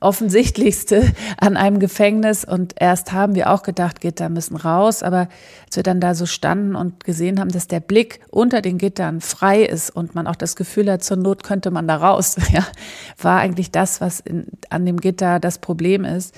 offensichtlichste 0.00 1.12
an 1.36 1.56
einem 1.56 1.78
Gefängnis. 1.78 2.44
Und 2.44 2.74
erst 2.78 3.12
haben 3.12 3.34
wir 3.34 3.50
auch 3.50 3.62
gedacht, 3.62 4.00
Gitter 4.00 4.28
müssen 4.28 4.56
raus, 4.56 5.02
aber 5.02 5.28
als 5.66 5.76
wir 5.76 5.82
dann 5.82 6.00
da 6.00 6.14
so 6.14 6.26
standen 6.26 6.74
und 6.74 7.04
gesehen 7.04 7.38
haben, 7.38 7.50
dass 7.50 7.68
der 7.68 7.80
Blick 7.80 8.20
unter 8.30 8.62
den 8.62 8.78
Gittern 8.78 9.20
frei 9.20 9.62
ist 9.62 9.90
und 9.90 10.14
man 10.14 10.26
auch 10.26 10.36
das 10.36 10.56
Gefühl 10.56 10.90
hat, 10.90 11.04
zur 11.04 11.18
Not 11.18 11.44
könnte 11.44 11.70
man 11.70 11.86
da 11.86 11.96
raus, 11.96 12.36
ja, 12.52 12.66
war 13.20 13.38
eigentlich 13.38 13.70
das, 13.70 14.00
was 14.00 14.20
in, 14.20 14.46
an 14.70 14.86
dem 14.86 14.96
Gitter 14.96 15.38
das 15.38 15.58
Problem 15.58 16.04
ist, 16.04 16.34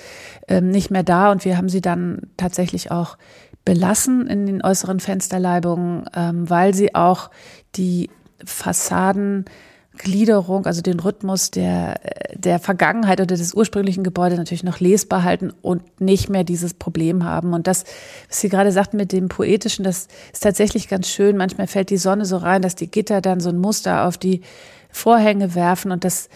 ähm, 0.48 0.68
nicht 0.68 0.90
mehr 0.90 1.04
da. 1.04 1.30
Und 1.30 1.44
wir 1.44 1.56
haben 1.56 1.68
sie 1.68 1.80
dann 1.80 2.22
tatsächlich 2.36 2.90
auch 2.90 3.16
belassen 3.64 4.26
in 4.26 4.44
den 4.46 4.62
äußeren 4.62 4.98
Fensterleibungen, 5.00 6.04
ähm, 6.14 6.50
weil 6.50 6.74
sie 6.74 6.94
auch 6.94 7.30
die 7.76 8.10
Fassadengliederung, 8.44 10.66
also 10.66 10.82
den 10.82 11.00
Rhythmus 11.00 11.50
der, 11.52 12.00
der 12.34 12.58
Vergangenheit 12.58 13.20
oder 13.20 13.36
des 13.36 13.54
ursprünglichen 13.54 14.02
Gebäudes 14.02 14.36
natürlich 14.38 14.64
noch 14.64 14.80
lesbar 14.80 15.22
halten 15.22 15.52
und 15.62 16.00
nicht 16.00 16.28
mehr 16.28 16.42
dieses 16.44 16.74
Problem 16.74 17.24
haben. 17.24 17.54
Und 17.54 17.68
das, 17.68 17.84
was 18.28 18.40
Sie 18.40 18.48
gerade 18.48 18.72
sagten 18.72 18.96
mit 18.96 19.12
dem 19.12 19.28
Poetischen, 19.28 19.84
das 19.84 20.08
ist 20.32 20.42
tatsächlich 20.42 20.88
ganz 20.88 21.06
schön. 21.08 21.36
Manchmal 21.36 21.68
fällt 21.68 21.90
die 21.90 21.98
Sonne 21.98 22.24
so 22.24 22.38
rein, 22.38 22.62
dass 22.62 22.74
die 22.74 22.90
Gitter 22.90 23.20
dann 23.20 23.38
so 23.40 23.50
ein 23.50 23.58
Muster 23.58 24.06
auf 24.06 24.18
die 24.18 24.40
Vorhänge 24.90 25.54
werfen 25.54 25.92
und 25.92 26.02
das, 26.04 26.28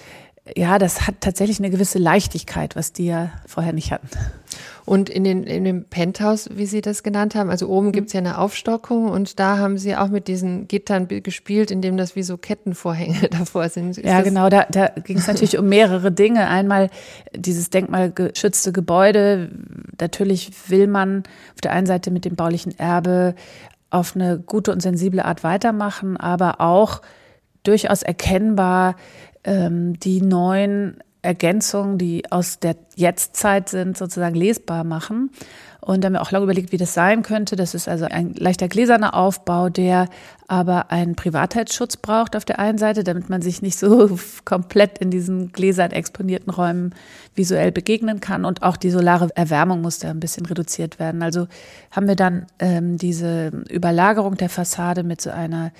ja, 0.56 0.78
das 0.78 1.06
hat 1.06 1.16
tatsächlich 1.20 1.58
eine 1.58 1.68
gewisse 1.70 1.98
Leichtigkeit, 1.98 2.76
was 2.76 2.92
die 2.92 3.06
ja 3.06 3.32
vorher 3.46 3.72
nicht 3.72 3.90
hatten. 3.90 4.08
Und 4.84 5.08
in, 5.08 5.24
den, 5.24 5.44
in 5.44 5.64
dem 5.64 5.84
Penthouse, 5.84 6.48
wie 6.52 6.66
Sie 6.66 6.80
das 6.80 7.02
genannt 7.02 7.34
haben, 7.34 7.50
also 7.50 7.68
oben 7.68 7.88
mhm. 7.88 7.92
gibt's 7.92 8.12
ja 8.12 8.20
eine 8.20 8.38
Aufstockung 8.38 9.08
und 9.08 9.38
da 9.38 9.58
haben 9.58 9.78
Sie 9.78 9.96
auch 9.96 10.08
mit 10.08 10.28
diesen 10.28 10.68
Gittern 10.68 11.08
gespielt, 11.08 11.70
indem 11.70 11.96
das 11.96 12.16
wie 12.16 12.22
so 12.22 12.36
Kettenvorhänge 12.36 13.28
davor 13.30 13.68
sind. 13.68 13.98
Ist 13.98 14.04
ja, 14.04 14.22
genau, 14.22 14.48
da, 14.48 14.66
da 14.70 14.88
ging 14.88 15.18
es 15.18 15.26
natürlich 15.26 15.58
um 15.58 15.68
mehrere 15.68 16.12
Dinge. 16.12 16.48
Einmal 16.48 16.90
dieses 17.34 17.70
denkmalgeschützte 17.70 18.72
Gebäude. 18.72 19.50
Natürlich 20.00 20.52
will 20.68 20.86
man 20.86 21.24
auf 21.54 21.60
der 21.62 21.72
einen 21.72 21.86
Seite 21.86 22.10
mit 22.10 22.24
dem 22.24 22.36
baulichen 22.36 22.78
Erbe 22.78 23.34
auf 23.90 24.14
eine 24.14 24.38
gute 24.38 24.72
und 24.72 24.82
sensible 24.82 25.24
Art 25.24 25.44
weitermachen, 25.44 26.16
aber 26.16 26.60
auch 26.60 27.02
durchaus 27.62 28.02
erkennbar 28.02 28.96
ähm, 29.44 29.98
die 30.00 30.20
neuen 30.20 30.98
Ergänzungen, 31.26 31.98
die 31.98 32.30
aus 32.30 32.58
der 32.60 32.76
Jetztzeit 32.94 33.68
sind, 33.68 33.98
sozusagen 33.98 34.34
lesbar 34.34 34.84
machen. 34.84 35.30
Und 35.86 36.02
da 36.02 36.06
haben 36.06 36.14
wir 36.14 36.22
auch 36.22 36.32
lange 36.32 36.42
überlegt, 36.42 36.72
wie 36.72 36.78
das 36.78 36.94
sein 36.94 37.22
könnte. 37.22 37.54
Das 37.54 37.72
ist 37.72 37.86
also 37.88 38.06
ein 38.06 38.34
leichter 38.34 38.66
gläserner 38.66 39.14
Aufbau, 39.14 39.68
der 39.68 40.08
aber 40.48 40.90
einen 40.90 41.14
Privatheitsschutz 41.14 41.96
braucht 41.96 42.34
auf 42.34 42.44
der 42.44 42.58
einen 42.58 42.76
Seite, 42.76 43.04
damit 43.04 43.28
man 43.28 43.40
sich 43.40 43.62
nicht 43.62 43.78
so 43.78 44.18
komplett 44.44 44.98
in 44.98 45.12
diesen 45.12 45.52
gläsern 45.52 45.92
exponierten 45.92 46.52
Räumen 46.52 46.92
visuell 47.36 47.70
begegnen 47.70 48.18
kann. 48.18 48.44
Und 48.44 48.64
auch 48.64 48.76
die 48.76 48.90
solare 48.90 49.28
Erwärmung 49.36 49.80
muss 49.80 50.00
da 50.00 50.10
ein 50.10 50.18
bisschen 50.18 50.46
reduziert 50.46 50.98
werden. 50.98 51.22
Also 51.22 51.46
haben 51.92 52.08
wir 52.08 52.16
dann 52.16 52.46
ähm, 52.58 52.96
diese 52.96 53.52
Überlagerung 53.70 54.36
der 54.36 54.48
Fassade 54.48 55.04
mit 55.04 55.20
so 55.20 55.30
einer 55.30 55.70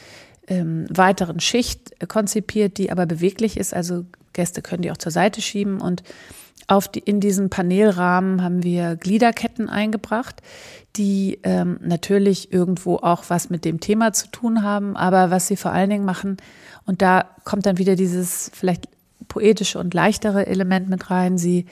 ähm, 0.49 0.87
weiteren 0.91 1.41
Schicht 1.41 2.09
konzipiert, 2.09 2.79
die 2.79 2.91
aber 2.91 3.07
beweglich 3.07 3.57
ist, 3.57 3.75
also 3.75 4.05
Gäste 4.33 4.63
können 4.63 4.83
die 4.83 4.91
auch 4.91 4.99
zur 4.99 5.13
Seite 5.13 5.41
schieben 5.41 5.81
und 5.81 6.03
auf 6.69 6.89
die, 6.89 6.99
in 6.99 7.21
diesen 7.21 7.49
Panelrahmen 7.49 8.43
haben 8.43 8.63
wir 8.65 8.97
Gliederketten 8.97 9.69
eingebracht, 9.69 10.43
die 10.97 11.39
ähm, 11.45 11.79
natürlich 11.83 12.53
irgendwo 12.53 12.97
auch 12.97 13.25
was 13.29 13.51
mit 13.51 13.65
dem 13.65 13.79
Thema 13.79 14.13
zu 14.13 14.29
tun 14.29 14.63
haben, 14.63 14.97
aber 14.97 15.31
was 15.31 15.47
sie 15.47 15.57
vor 15.57 15.73
allen 15.73 15.91
Dingen 15.91 16.05
machen, 16.05 16.39
und 16.87 17.03
da 17.03 17.29
kommt 17.45 17.67
dann 17.67 17.79
wieder 17.79 17.97
dieses 17.97 18.51
vielleicht 18.55 18.89
poetische 19.29 19.79
und 19.79 19.93
leichtere 19.93 20.47
Element 20.47 20.89
mit 20.89 21.11
rein. 21.11 21.37
Sie 21.37 21.67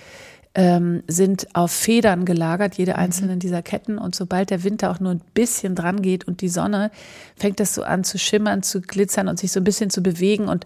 ähm, 0.55 1.03
sind 1.09 1.49
auf 1.55 1.73
Federn 1.73 2.25
gelagert, 2.25 2.77
jede 2.77 2.93
mhm. 2.93 2.99
einzelne 2.99 3.37
dieser 3.37 3.63
Ketten. 3.63 3.99
Und 3.99 4.15
sobald 4.15 4.51
der 4.51 4.65
Winter 4.65 4.91
auch 4.91 5.01
nur 5.01 5.13
ein 5.13 5.23
bisschen 5.35 5.75
dran 5.75 6.03
geht 6.03 6.27
und 6.27 6.41
die 6.41 6.49
Sonne, 6.49 6.91
fängt 7.37 7.61
das 7.61 7.75
so 7.75 7.83
an 7.83 8.05
zu 8.05 8.19
schimmern, 8.19 8.63
zu 8.63 8.81
glitzern 8.81 9.29
und 9.29 9.39
sich 9.39 9.53
so 9.53 9.61
ein 9.61 9.65
bisschen 9.65 9.91
zu 9.91 10.03
bewegen 10.03 10.49
und 10.49 10.65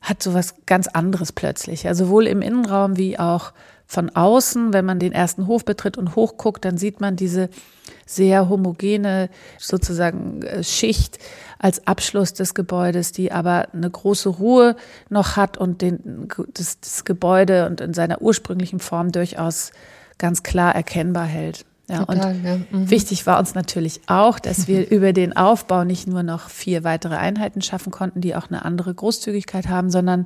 hat 0.00 0.22
so 0.22 0.34
was 0.34 0.54
ganz 0.66 0.86
anderes 0.88 1.32
plötzlich. 1.32 1.82
Ja, 1.82 1.94
sowohl 1.94 2.26
im 2.26 2.42
Innenraum 2.42 2.96
wie 2.96 3.18
auch 3.18 3.52
von 3.86 4.10
außen, 4.10 4.72
wenn 4.72 4.84
man 4.84 4.98
den 4.98 5.12
ersten 5.12 5.46
Hof 5.46 5.64
betritt 5.64 5.96
und 5.96 6.16
hochguckt, 6.16 6.64
dann 6.64 6.76
sieht 6.76 7.00
man 7.00 7.16
diese 7.16 7.48
sehr 8.04 8.48
homogene 8.48 9.28
sozusagen 9.58 10.42
äh, 10.42 10.64
Schicht 10.64 11.18
als 11.58 11.86
Abschluss 11.86 12.34
des 12.34 12.54
Gebäudes, 12.54 13.12
die 13.12 13.32
aber 13.32 13.68
eine 13.72 13.90
große 13.90 14.28
Ruhe 14.28 14.76
noch 15.08 15.36
hat 15.36 15.56
und 15.56 15.82
den, 15.82 16.28
das, 16.54 16.80
das 16.80 17.04
Gebäude 17.04 17.66
und 17.66 17.80
in 17.80 17.94
seiner 17.94 18.20
ursprünglichen 18.20 18.78
Form 18.78 19.12
durchaus 19.12 19.72
ganz 20.18 20.42
klar 20.42 20.74
erkennbar 20.74 21.26
hält. 21.26 21.64
Ja, 21.88 22.04
Total, 22.04 22.34
und 22.34 22.44
ja. 22.44 22.56
Mhm. 22.70 22.90
wichtig 22.90 23.26
war 23.26 23.38
uns 23.38 23.54
natürlich 23.54 24.00
auch, 24.08 24.38
dass 24.38 24.66
wir 24.66 24.90
über 24.90 25.12
den 25.12 25.36
Aufbau 25.36 25.84
nicht 25.84 26.08
nur 26.08 26.22
noch 26.22 26.50
vier 26.50 26.84
weitere 26.84 27.16
Einheiten 27.16 27.62
schaffen 27.62 27.92
konnten, 27.92 28.20
die 28.20 28.34
auch 28.34 28.48
eine 28.48 28.64
andere 28.64 28.92
Großzügigkeit 28.92 29.68
haben, 29.68 29.90
sondern 29.90 30.24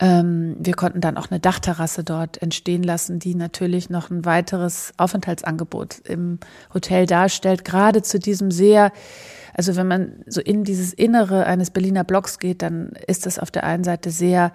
ähm, 0.00 0.56
wir 0.58 0.74
konnten 0.74 1.00
dann 1.00 1.16
auch 1.16 1.30
eine 1.30 1.40
Dachterrasse 1.40 2.04
dort 2.04 2.42
entstehen 2.42 2.82
lassen, 2.82 3.18
die 3.18 3.34
natürlich 3.34 3.90
noch 3.90 4.10
ein 4.10 4.24
weiteres 4.24 4.92
Aufenthaltsangebot 4.96 6.00
im 6.04 6.38
Hotel 6.74 7.06
darstellt, 7.06 7.64
gerade 7.64 8.02
zu 8.02 8.18
diesem 8.18 8.50
sehr 8.50 8.92
also 9.54 9.76
wenn 9.76 9.86
man 9.86 10.12
so 10.26 10.40
in 10.40 10.64
dieses 10.64 10.92
Innere 10.92 11.46
eines 11.46 11.70
Berliner 11.70 12.04
Blocks 12.04 12.38
geht, 12.38 12.62
dann 12.62 12.90
ist 13.06 13.24
das 13.24 13.38
auf 13.38 13.50
der 13.50 13.64
einen 13.64 13.84
Seite 13.84 14.10
sehr 14.10 14.52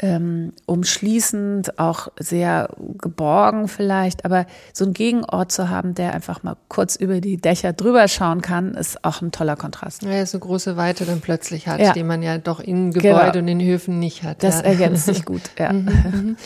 ähm, 0.00 0.52
umschließend, 0.66 1.78
auch 1.78 2.08
sehr 2.18 2.70
geborgen 2.98 3.68
vielleicht, 3.68 4.24
aber 4.24 4.46
so 4.72 4.84
einen 4.84 4.94
Gegenort 4.94 5.52
zu 5.52 5.68
haben, 5.68 5.94
der 5.94 6.14
einfach 6.14 6.42
mal 6.42 6.56
kurz 6.68 6.96
über 6.96 7.20
die 7.20 7.36
Dächer 7.36 7.72
drüber 7.72 8.08
schauen 8.08 8.40
kann, 8.40 8.74
ist 8.74 9.04
auch 9.04 9.20
ein 9.22 9.32
toller 9.32 9.56
Kontrast. 9.56 10.02
Ja, 10.02 10.24
so 10.24 10.38
große 10.38 10.76
Weite 10.76 11.04
dann 11.04 11.20
plötzlich 11.20 11.68
hat, 11.68 11.80
ja. 11.80 11.92
die 11.92 12.04
man 12.04 12.22
ja 12.22 12.38
doch 12.38 12.60
in 12.60 12.92
Gebäude 12.92 13.32
genau. 13.32 13.38
und 13.38 13.48
in 13.48 13.60
Höfen 13.60 13.98
nicht 13.98 14.22
hat. 14.22 14.42
Das 14.42 14.60
ja. 14.60 14.66
ergänzt 14.66 15.06
sich 15.06 15.24
gut, 15.26 15.42
ja. 15.58 15.72
Mhm, 15.72 15.84
mhm. 15.84 16.36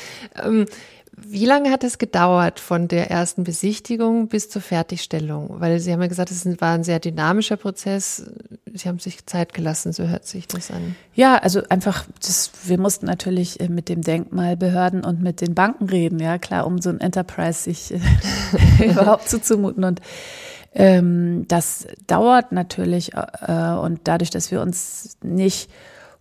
ähm, 0.43 0.67
wie 1.15 1.45
lange 1.45 1.71
hat 1.71 1.85
es 1.85 1.99
gedauert 1.99 2.59
von 2.59 2.89
der 2.89 3.11
ersten 3.11 3.45
Besichtigung 3.45 4.29
bis 4.29 4.49
zur 4.49 4.63
Fertigstellung? 4.63 5.61
Weil 5.61 5.79
Sie 5.79 5.93
haben 5.93 6.01
ja 6.01 6.09
gesagt, 6.09 6.31
es 6.31 6.47
war 6.61 6.73
ein 6.73 6.85
sehr 6.85 7.01
dynamischer 7.01 7.59
Prozess. 7.59 8.25
Sie 8.73 8.89
haben 8.89 8.99
sich 8.99 9.27
Zeit 9.27 9.53
gelassen, 9.53 9.93
so 9.93 10.09
hört 10.09 10.25
sich 10.25 10.47
das 10.47 10.71
an. 10.71 10.97
Ja, 11.15 11.37
also 11.37 11.63
einfach, 11.69 12.07
das, 12.25 12.51
wir 12.65 12.79
mussten 12.79 13.05
natürlich 13.05 13.61
äh, 13.61 13.69
mit 13.69 13.91
dem 13.91 14.01
Denkmalbehörden 14.01 15.05
und 15.05 15.21
mit 15.23 15.43
den 15.43 15.55
Banken 15.55 15.91
reden, 15.91 16.19
ja 16.19 16.39
klar, 16.39 16.67
um 16.67 16.81
so 16.81 16.89
ein 16.89 17.01
Enterprise 17.01 17.65
sich 17.65 17.93
äh, 17.93 18.01
überhaupt 18.91 19.29
zuzumuten. 19.29 19.85
Und 19.85 20.01
ähm, 20.73 21.45
das 21.47 21.87
dauert 22.07 22.53
natürlich 22.53 23.13
äh, 23.13 23.73
und 23.75 24.01
dadurch, 24.05 24.31
dass 24.31 24.51
wir 24.51 24.63
uns 24.63 25.19
nicht 25.23 25.71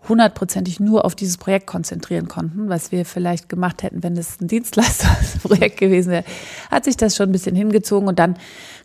hundertprozentig 0.09 0.79
nur 0.79 1.05
auf 1.05 1.13
dieses 1.13 1.37
Projekt 1.37 1.67
konzentrieren 1.67 2.27
konnten, 2.27 2.69
was 2.69 2.91
wir 2.91 3.05
vielleicht 3.05 3.49
gemacht 3.49 3.83
hätten, 3.83 4.01
wenn 4.01 4.17
es 4.17 4.41
ein 4.41 4.47
Dienstleisterprojekt 4.47 5.77
gewesen 5.79 6.11
wäre, 6.11 6.23
hat 6.71 6.85
sich 6.85 6.97
das 6.97 7.15
schon 7.15 7.29
ein 7.29 7.31
bisschen 7.31 7.55
hingezogen. 7.55 8.07
Und 8.07 8.17
dann 8.17 8.35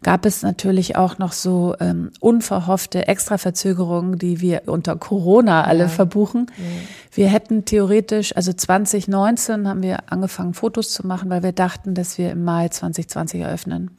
gab 0.03 0.27
es 0.27 0.43
natürlich 0.43 0.97
auch 0.97 1.19
noch 1.19 1.33
so 1.33 1.75
ähm, 1.81 2.11
unverhoffte 2.21 3.09
Extraverzögerungen, 3.09 4.19
die 4.19 4.41
wir 4.41 4.63
unter 4.67 4.97
Corona 4.97 5.65
alle 5.65 5.85
ja. 5.85 5.89
verbuchen. 5.89 6.51
Ja. 6.59 6.65
Wir 7.13 7.29
hätten 7.29 7.65
theoretisch, 7.65 8.37
also 8.37 8.53
2019 8.53 9.67
haben 9.67 9.83
wir 9.83 10.13
angefangen, 10.13 10.53
Fotos 10.53 10.93
zu 10.93 11.07
machen, 11.07 11.31
weil 11.31 11.43
wir 11.43 11.53
dachten, 11.53 11.95
dass 11.95 12.19
wir 12.19 12.31
im 12.31 12.45
Mai 12.45 12.69
2020 12.69 13.41
eröffnen. 13.41 13.97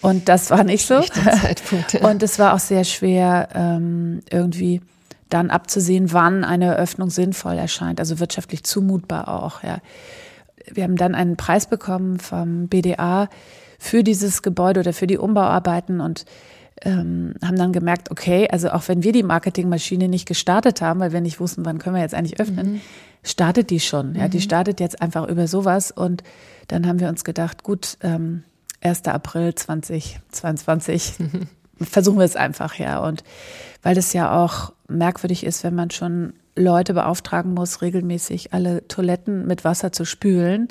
Und 0.00 0.28
das 0.28 0.50
war 0.50 0.64
nicht 0.64 0.84
so. 0.84 1.00
Zeitpunkt, 1.00 1.92
ja. 1.92 2.10
Und 2.10 2.24
es 2.24 2.40
war 2.40 2.54
auch 2.54 2.58
sehr 2.58 2.82
schwer, 2.82 3.48
ähm, 3.54 4.22
irgendwie 4.28 4.80
dann 5.32 5.50
abzusehen, 5.50 6.12
wann 6.12 6.44
eine 6.44 6.66
Eröffnung 6.66 7.10
sinnvoll 7.10 7.58
erscheint, 7.58 8.00
also 8.00 8.20
wirtschaftlich 8.20 8.64
zumutbar 8.64 9.28
auch. 9.28 9.62
Ja. 9.62 9.78
Wir 10.72 10.84
haben 10.84 10.96
dann 10.96 11.14
einen 11.14 11.36
Preis 11.36 11.66
bekommen 11.66 12.18
vom 12.18 12.68
BDA 12.68 13.28
für 13.78 14.04
dieses 14.04 14.42
Gebäude 14.42 14.80
oder 14.80 14.92
für 14.92 15.06
die 15.06 15.18
Umbauarbeiten 15.18 16.00
und 16.00 16.24
ähm, 16.82 17.34
haben 17.44 17.56
dann 17.56 17.72
gemerkt, 17.72 18.10
okay, 18.10 18.48
also 18.50 18.70
auch 18.70 18.88
wenn 18.88 19.02
wir 19.02 19.12
die 19.12 19.22
Marketingmaschine 19.22 20.08
nicht 20.08 20.26
gestartet 20.26 20.80
haben, 20.80 21.00
weil 21.00 21.12
wir 21.12 21.20
nicht 21.20 21.40
wussten, 21.40 21.64
wann 21.64 21.78
können 21.78 21.96
wir 21.96 22.02
jetzt 22.02 22.14
eigentlich 22.14 22.40
öffnen, 22.40 22.74
mhm. 22.74 22.80
startet 23.22 23.70
die 23.70 23.80
schon. 23.80 24.14
Ja, 24.14 24.26
mhm. 24.26 24.30
die 24.30 24.40
startet 24.40 24.80
jetzt 24.80 25.00
einfach 25.02 25.28
über 25.28 25.46
sowas 25.46 25.90
und 25.90 26.22
dann 26.68 26.86
haben 26.86 27.00
wir 27.00 27.08
uns 27.08 27.24
gedacht, 27.24 27.62
gut, 27.62 27.98
ähm, 28.02 28.44
1. 28.80 29.04
April 29.06 29.54
2022. 29.54 31.14
Versuchen 31.80 32.18
wir 32.18 32.24
es 32.24 32.36
einfach, 32.36 32.74
ja. 32.76 32.98
Und 32.98 33.24
weil 33.82 33.94
das 33.94 34.12
ja 34.12 34.42
auch 34.42 34.72
merkwürdig 34.88 35.44
ist, 35.44 35.64
wenn 35.64 35.74
man 35.74 35.90
schon 35.90 36.34
Leute 36.56 36.94
beauftragen 36.94 37.54
muss, 37.54 37.82
regelmäßig 37.82 38.52
alle 38.52 38.86
Toiletten 38.88 39.46
mit 39.46 39.64
Wasser 39.64 39.92
zu 39.92 40.04
spülen, 40.04 40.68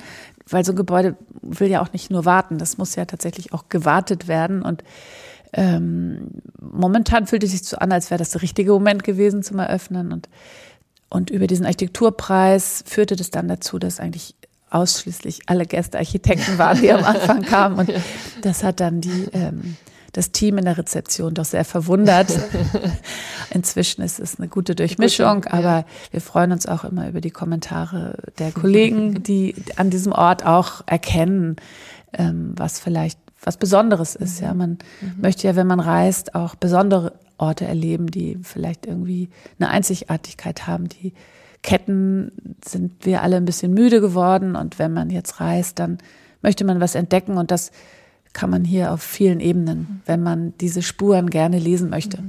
weil 0.48 0.64
so 0.64 0.74
ein 0.74 0.76
Gebäude 0.76 1.16
will 1.42 1.70
ja 1.70 1.82
auch 1.82 1.92
nicht 1.94 2.12
nur 2.12 2.26
warten, 2.26 2.58
das 2.58 2.78
muss 2.78 2.96
ja 2.96 3.06
tatsächlich 3.06 3.54
auch 3.54 3.70
gewartet 3.70 4.28
werden. 4.28 4.62
Und 4.62 4.84
ähm, 5.54 6.30
momentan 6.60 7.28
fühlt 7.28 7.44
es 7.44 7.52
sich 7.52 7.64
so 7.64 7.78
an, 7.78 7.92
als 7.92 8.12
wäre 8.12 8.20
das 8.20 8.32
der 8.32 8.42
richtige 8.42 8.72
Moment 8.72 9.04
gewesen 9.04 9.44
zum 9.44 9.60
Eröffnen. 9.60 10.12
Und, 10.12 10.30
und 11.10 11.30
über 11.30 11.48
diesen 11.48 11.66
Architekturpreis 11.66 12.84
führte 12.86 13.16
das 13.16 13.32
dann 13.32 13.48
dazu, 13.48 13.80
dass 13.80 14.00
eigentlich 14.00 14.36
ausschließlich 14.70 15.42
alle 15.48 15.66
Gäste 15.66 15.98
Architekten 15.98 16.58
waren, 16.58 16.80
die 16.80 16.92
am 16.92 17.04
Anfang 17.04 17.42
kamen. 17.42 17.80
Und 17.80 17.92
das 18.42 18.64
hat 18.64 18.80
dann 18.80 19.02
die 19.02 19.28
ähm, 19.34 19.78
das 20.14 20.32
Team 20.32 20.58
in 20.58 20.66
der 20.66 20.78
Rezeption 20.78 21.34
doch 21.34 21.46
sehr 21.46 21.66
verwundert. 21.66 22.28
Inzwischen 23.52 24.02
ist 24.02 24.20
es 24.20 24.40
eine 24.40 24.48
gute 24.48 24.76
Durchmischung, 24.76 25.46
aber 25.46 25.86
wir 26.12 26.22
freuen 26.22 26.52
uns 26.52 26.66
auch 26.66 26.84
immer 26.84 27.08
über 27.08 27.22
die 27.22 27.32
Kommentare 27.32 28.18
der 28.40 28.52
Kollegen, 28.52 29.24
die 29.24 29.56
an 29.78 29.90
diesem 29.90 30.12
Ort 30.12 30.46
auch 30.46 30.82
erkennen, 30.86 31.56
ähm, 32.14 32.54
was 32.58 32.80
vielleicht 32.80 33.20
was 33.44 33.58
Besonderes 33.58 34.16
ist. 34.16 34.40
Ja, 34.40 34.54
man 34.54 34.78
mhm. 35.02 35.22
möchte 35.22 35.48
ja, 35.48 35.56
wenn 35.56 35.68
man 35.68 35.80
reist, 35.80 36.36
auch 36.36 36.56
besondere 36.56 37.14
Orte 37.38 37.66
erleben, 37.66 38.08
die 38.08 38.38
vielleicht 38.44 38.86
irgendwie 38.86 39.30
eine 39.60 39.70
Einzigartigkeit 39.70 40.68
haben. 40.68 40.90
Die 40.90 41.14
Ketten 41.64 42.32
sind 42.64 43.06
wir 43.06 43.24
alle 43.24 43.38
ein 43.38 43.46
bisschen 43.46 43.74
müde 43.74 44.02
geworden 44.02 44.56
und 44.56 44.80
wenn 44.80 44.94
man 44.94 45.10
jetzt 45.10 45.40
reist, 45.40 45.80
dann 45.80 45.98
möchte 46.42 46.66
man 46.66 46.80
was 46.80 46.96
entdecken 46.96 47.38
und 47.38 47.52
das 47.52 47.72
kann 48.34 48.50
man 48.50 48.64
hier 48.64 48.92
auf 48.92 49.02
vielen 49.02 49.40
Ebenen, 49.40 50.02
wenn 50.06 50.24
man 50.24 50.54
diese 50.60 50.82
Spuren 50.82 51.30
gerne 51.30 51.60
lesen 51.60 51.90
möchte. 51.90 52.24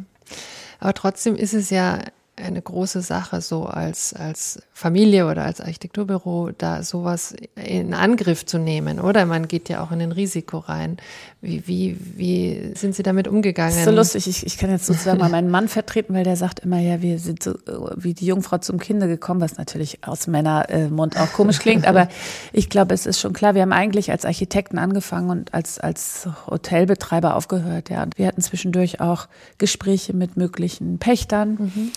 Aber 0.81 0.95
trotzdem 0.95 1.37
ist 1.37 1.55
es 1.55 1.71
ja 1.71 2.01
eine 2.37 2.63
große 2.63 3.03
Sache, 3.03 3.41
so 3.41 3.67
als, 3.67 4.15
als 4.15 4.63
Familie 4.83 5.29
oder 5.29 5.45
als 5.45 5.61
Architekturbüro 5.61 6.51
da 6.59 6.83
sowas 6.83 7.37
in 7.55 7.95
Angriff 7.95 8.45
zu 8.45 8.59
nehmen, 8.59 8.99
oder? 8.99 9.27
Man 9.27 9.47
geht 9.47 9.69
ja 9.69 9.81
auch 9.81 9.93
in 9.93 10.03
ein 10.03 10.11
Risiko 10.11 10.59
rein. 10.59 10.97
Wie, 11.41 11.69
wie, 11.69 11.97
wie 12.17 12.73
sind 12.75 12.97
Sie 12.97 13.05
damit 13.05 13.29
umgegangen? 13.29 13.71
Das 13.71 13.79
ist 13.79 13.85
so 13.85 13.93
lustig. 13.93 14.27
Ich, 14.27 14.45
ich 14.45 14.59
kann 14.59 14.71
jetzt 14.71 14.87
sozusagen 14.87 15.21
mal 15.21 15.31
meinen 15.31 15.51
Mann 15.51 15.69
vertreten, 15.69 16.15
weil 16.15 16.25
der 16.25 16.37
sagt 16.37 16.61
immer, 16.61 16.81
ja, 16.81 17.01
wir 17.01 17.21
sind 17.21 17.45
so 17.45 17.55
wie 17.95 18.13
die 18.13 18.27
Jungfrau 18.27 18.59
zum 18.59 18.81
Kinde 18.81 19.07
gekommen, 19.07 19.41
was 19.41 19.57
natürlich 19.57 20.01
aus 20.03 20.27
Männermund 20.27 21.17
auch 21.17 21.33
komisch 21.33 21.61
klingt. 21.61 21.87
Aber 21.87 22.09
ich 22.53 22.69
glaube, 22.69 22.93
es 22.93 23.07
ist 23.07 23.21
schon 23.21 23.33
klar, 23.33 23.55
wir 23.55 23.63
haben 23.63 23.73
eigentlich 23.73 24.11
als 24.11 24.25
Architekten 24.25 24.79
angefangen 24.79 25.31
und 25.31 25.55
als, 25.55 25.79
als 25.79 26.29
Hotelbetreiber 26.49 27.37
aufgehört. 27.37 27.89
Ja. 27.89 28.03
Und 28.03 28.19
wir 28.19 28.27
hatten 28.27 28.43
zwischendurch 28.43 29.01
auch 29.01 29.29
Gespräche 29.59 30.13
mit 30.13 30.37
möglichen 30.37 30.99
Pächtern. 30.99 31.51
Mhm 31.61 31.93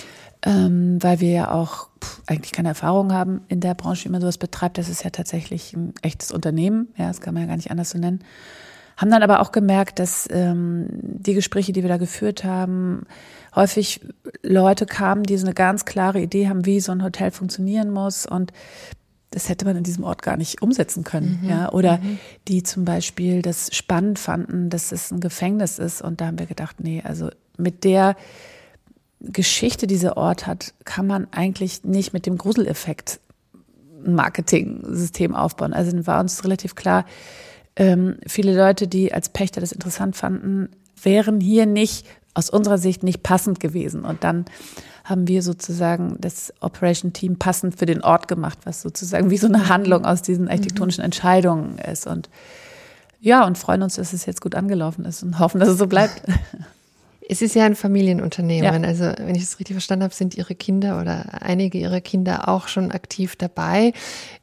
ähm, 0.46 1.02
weil 1.02 1.20
wir 1.20 1.32
ja 1.32 1.52
auch 1.52 1.90
pff, 2.04 2.22
eigentlich 2.28 2.52
keine 2.52 2.70
Erfahrung 2.70 3.12
haben 3.12 3.42
in 3.48 3.60
der 3.60 3.74
Branche, 3.74 4.06
wie 4.06 4.12
man 4.12 4.22
sowas 4.22 4.38
betreibt. 4.38 4.78
Das 4.78 4.90
ist 4.90 5.04
ja 5.04 5.10
tatsächlich 5.10 5.74
ein 5.74 5.94
echtes 6.02 6.32
Unternehmen, 6.32 6.90
ja, 6.98 7.08
das 7.08 7.20
kann 7.20 7.34
man 7.34 7.44
ja 7.44 7.48
gar 7.48 7.58
nicht 7.58 7.72
anders 7.72 7.90
so 7.90 7.98
nennen. 7.98 8.24
Haben 8.98 9.12
dann 9.12 9.24
aber 9.24 9.42
auch 9.42 9.52
gemerkt, 9.52 10.00
dass 10.00 10.28
ähm, 10.32 10.88
die 11.02 11.34
Gespräche, 11.34 11.74
die 11.74 11.82
wir 11.82 11.90
da 11.90 11.98
geführt 11.98 12.46
haben, 12.46 13.06
häufig 13.54 14.00
Leute 14.42 14.86
kamen, 14.86 15.24
die 15.24 15.38
so 15.38 15.46
eine 15.46 15.54
ganz 15.54 15.84
klare 15.84 16.22
Idee 16.22 16.48
haben, 16.48 16.66
wie 16.66 16.80
so 16.80 16.94
ein 16.94 17.04
Hotel 17.04 17.32
funktionieren 17.32 17.92
muss 17.92 18.26
und 18.26 18.54
das 19.32 19.50
hätte 19.50 19.66
man 19.66 19.76
in 19.76 19.84
diesem 19.84 20.06
Ort 20.06 20.22
gar 20.22 20.38
nicht 20.38 20.62
umsetzen 20.62 21.04
können, 21.04 21.40
mhm. 21.42 21.50
ja. 21.50 21.72
Oder 21.74 21.98
mhm. 21.98 22.20
die 22.48 22.64
zum 22.64 22.86
Beispiel 22.86 23.42
das 23.42 23.76
spannend 23.76 24.18
fanden, 24.18 24.70
dass 24.70 24.94
es 24.94 25.12
ein 25.12 25.20
Gefängnis 25.20 25.78
ist. 25.78 26.02
Und 26.02 26.22
da 26.22 26.28
haben 26.28 26.40
wir 26.40 26.46
gedacht, 26.46 26.78
nee, 26.80 27.02
also 27.04 27.30
mit 27.58 27.84
der 27.84 28.16
Geschichte 29.22 29.88
dieser 29.88 30.18
Ort 30.18 30.46
hat, 30.46 30.74
kann 30.84 31.08
man 31.08 31.28
eigentlich 31.32 31.84
nicht 31.84 32.14
mit 32.14 32.26
dem 32.26 32.38
Gruseleffekt 32.38 33.20
Marketing-System 34.06 35.34
aufbauen. 35.34 35.74
Also 35.74 36.06
war 36.06 36.20
uns 36.20 36.44
relativ 36.44 36.76
klar, 36.76 37.06
ähm, 37.76 38.18
viele 38.28 38.56
Leute, 38.56 38.88
die 38.88 39.14
als 39.14 39.30
Pächter 39.30 39.62
das 39.62 39.72
interessant 39.72 40.16
fanden, 40.16 40.70
wären 41.02 41.42
hier 41.42 41.66
nicht 41.66 42.06
aus 42.34 42.50
unserer 42.50 42.78
Sicht 42.78 43.04
nicht 43.04 43.24
passend 43.24 43.60
gewesen. 43.60 44.06
Und 44.06 44.24
dann 44.24 44.46
haben 45.04 45.28
wir 45.28 45.42
sozusagen 45.42 46.18
das 46.20 46.54
Operation 46.62 47.14
Team 47.14 47.38
passend 47.38 47.78
für 47.78 47.86
den 47.86 48.02
Ort 48.02 48.28
gemacht, 48.28 48.60
was 48.64 48.82
sozusagen 48.82 49.30
wie 49.30 49.38
so 49.38 49.48
eine 49.48 49.70
Handlung 49.70 50.06
aus 50.06 50.22
diesen 50.22 50.48
architektonischen 50.48 51.02
mhm. 51.02 51.06
Entscheidungen 51.06 51.78
ist. 51.78 52.08
Und 52.08 52.30
ja, 53.20 53.46
und 53.46 53.58
freuen 53.58 53.84
uns, 53.84 53.96
dass 53.96 54.14
es 54.14 54.26
jetzt 54.26 54.42
gut 54.42 54.56
angelaufen 54.56 55.06
ist 55.06 55.24
und 55.24 55.40
hoffen, 55.40 55.60
dass 55.60 55.70
es 55.70 55.78
so 55.78 55.88
bleibt. 55.88 56.22
Es 57.28 57.42
ist 57.42 57.56
ja 57.56 57.66
ein 57.66 57.76
Familienunternehmen. 57.76 58.84
Ja. 58.84 58.88
Also, 58.88 59.06
wenn 59.18 59.36
ich 59.36 59.44
es 59.44 59.60
richtig 59.60 59.76
verstanden 59.76 60.04
habe, 60.04 60.14
sind 60.14 60.36
Ihre 60.36 60.56
Kinder 60.56 61.00
oder 61.02 61.42
einige 61.42 61.78
Ihrer 61.78 62.02
Kinder 62.02 62.48
auch 62.48 62.68
schon 62.68 62.92
aktiv 62.92 63.36
dabei. 63.36 63.94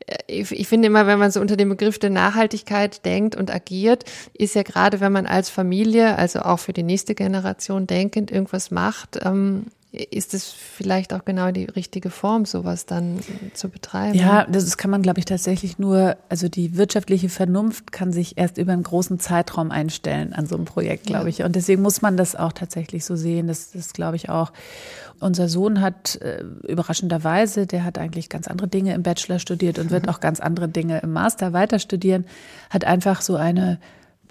Äh, 0.07 0.17
ich, 0.27 0.51
ich, 0.51 0.69
finde 0.69 0.87
immer, 0.87 1.07
wenn 1.07 1.19
man 1.19 1.31
so 1.31 1.41
unter 1.41 1.57
dem 1.57 1.69
Begriff 1.69 1.99
der 1.99 2.11
Nachhaltigkeit 2.11 3.05
denkt 3.05 3.37
und 3.37 3.53
agiert, 3.53 4.05
ist 4.35 4.55
ja 4.55 4.63
gerade, 4.63 5.01
wenn 5.01 5.13
man 5.13 5.27
als 5.27 5.49
Familie, 5.49 6.17
also 6.17 6.41
auch 6.41 6.59
für 6.59 6.73
die 6.73 6.83
nächste 6.83 7.15
Generation 7.15 7.87
denkend 7.87 8.31
irgendwas 8.31 8.71
macht, 8.71 9.19
ähm, 9.25 9.67
ist 9.93 10.33
es 10.33 10.51
vielleicht 10.51 11.13
auch 11.13 11.27
genau 11.27 11.51
die 11.51 11.67
richtige 11.67 12.09
Form, 12.09 12.47
sowas 12.47 12.87
dann 12.87 13.21
zu 13.53 13.69
betreiben? 13.69 14.19
Ja, 14.19 14.47
das 14.47 14.79
kann 14.79 14.91
man, 14.91 15.03
glaube 15.03 15.19
ich, 15.19 15.27
tatsächlich 15.27 15.79
nur, 15.79 16.17
also 16.31 16.49
die 16.49 16.79
wirtschaftliche 16.79 17.29
Vernunft 17.29 17.93
kann 17.93 18.11
sich 18.11 18.39
erst 18.39 18.57
über 18.57 18.73
einen 18.73 18.85
großen 18.85 19.21
Zeitraum 19.21 19.71
einstellen 19.71 20.33
an 20.33 20.47
so 20.47 20.57
einem 20.57 20.65
Projekt, 20.65 21.05
glaube 21.07 21.25
ja. 21.25 21.29
ich. 21.29 21.43
Und 21.43 21.57
deswegen 21.57 21.83
muss 21.83 22.01
man 22.01 22.17
das 22.17 22.35
auch 22.35 22.53
tatsächlich 22.53 23.05
so 23.05 23.17
sehen. 23.17 23.49
Das, 23.49 23.73
das 23.73 23.93
glaube 23.93 24.17
ich 24.17 24.31
auch. 24.31 24.53
Unser 25.21 25.49
Sohn 25.49 25.83
hat 25.83 26.17
äh, 26.23 26.43
überraschenderweise, 26.67 27.67
der 27.67 27.85
hat 27.85 27.99
eigentlich 27.99 28.31
ganz 28.31 28.49
andere 28.49 28.69
Dinge 28.69 28.95
im 28.95 29.03
Bachelor 29.03 29.39
studiert 29.39 29.79
und 29.79 29.91
wird 29.91 30.05
mhm. 30.05 30.09
auch 30.09 30.21
ganz 30.21 30.41
andere 30.41 30.69
Dinge 30.69 31.01
im 31.01 31.13
Master 31.13 31.53
weiter 31.53 31.79
studieren, 31.79 32.25
hat 32.71 32.85
einfach 32.85 33.21
so 33.21 33.37
eine 33.37 33.79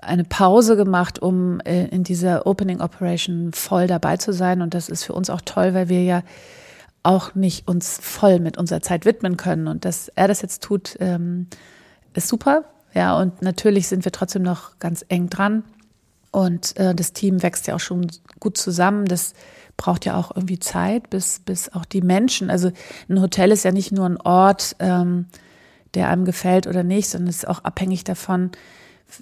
eine 0.02 0.24
Pause 0.24 0.76
gemacht, 0.76 1.20
um 1.20 1.60
äh, 1.62 1.86
in 1.88 2.04
dieser 2.04 2.46
Opening 2.48 2.82
Operation 2.82 3.54
voll 3.54 3.88
dabei 3.88 4.18
zu 4.18 4.34
sein. 4.34 4.62
Und 4.62 4.74
das 4.74 4.90
ist 4.90 5.04
für 5.04 5.14
uns 5.14 5.30
auch 5.30 5.42
toll, 5.42 5.74
weil 5.74 5.90
wir 5.90 6.04
ja 6.04 6.24
auch 7.04 7.34
nicht 7.36 7.68
uns 7.68 8.00
voll 8.02 8.40
mit 8.40 8.58
unserer 8.58 8.82
Zeit 8.82 9.06
widmen 9.06 9.38
können. 9.38 9.68
Und 9.68 9.86
dass 9.86 10.10
er 10.10 10.28
das 10.28 10.42
jetzt 10.42 10.64
tut, 10.64 10.98
ähm, 11.00 11.48
ist 12.14 12.28
super. 12.28 12.66
Ja, 12.94 13.18
und 13.18 13.42
natürlich 13.42 13.88
sind 13.88 14.04
wir 14.04 14.12
trotzdem 14.12 14.42
noch 14.42 14.78
ganz 14.80 15.06
eng 15.08 15.30
dran. 15.30 15.64
Und 16.32 16.78
äh, 16.78 16.96
das 16.96 17.14
Team 17.14 17.44
wächst 17.44 17.68
ja 17.68 17.76
auch 17.76 17.80
schon 17.80 18.08
gut 18.40 18.58
zusammen. 18.58 19.06
Das 19.06 19.34
braucht 19.78 20.06
ja 20.06 20.16
auch 20.16 20.36
irgendwie 20.36 20.60
Zeit, 20.60 21.10
bis, 21.10 21.40
bis 21.40 21.74
auch 21.74 21.86
die 21.86 22.02
Menschen, 22.02 22.50
also 22.50 22.72
ein 23.10 23.20
Hotel 23.22 23.52
ist 23.52 23.64
ja 23.64 23.72
nicht 23.72 23.92
nur 23.92 24.06
ein 24.06 24.22
Ort, 24.22 24.76
ähm, 24.80 25.26
der 25.96 26.10
einem 26.10 26.24
gefällt 26.24 26.68
oder 26.68 26.84
nicht, 26.84 27.10
sondern 27.10 27.30
es 27.30 27.38
ist 27.38 27.48
auch 27.48 27.64
abhängig 27.64 28.04
davon, 28.04 28.52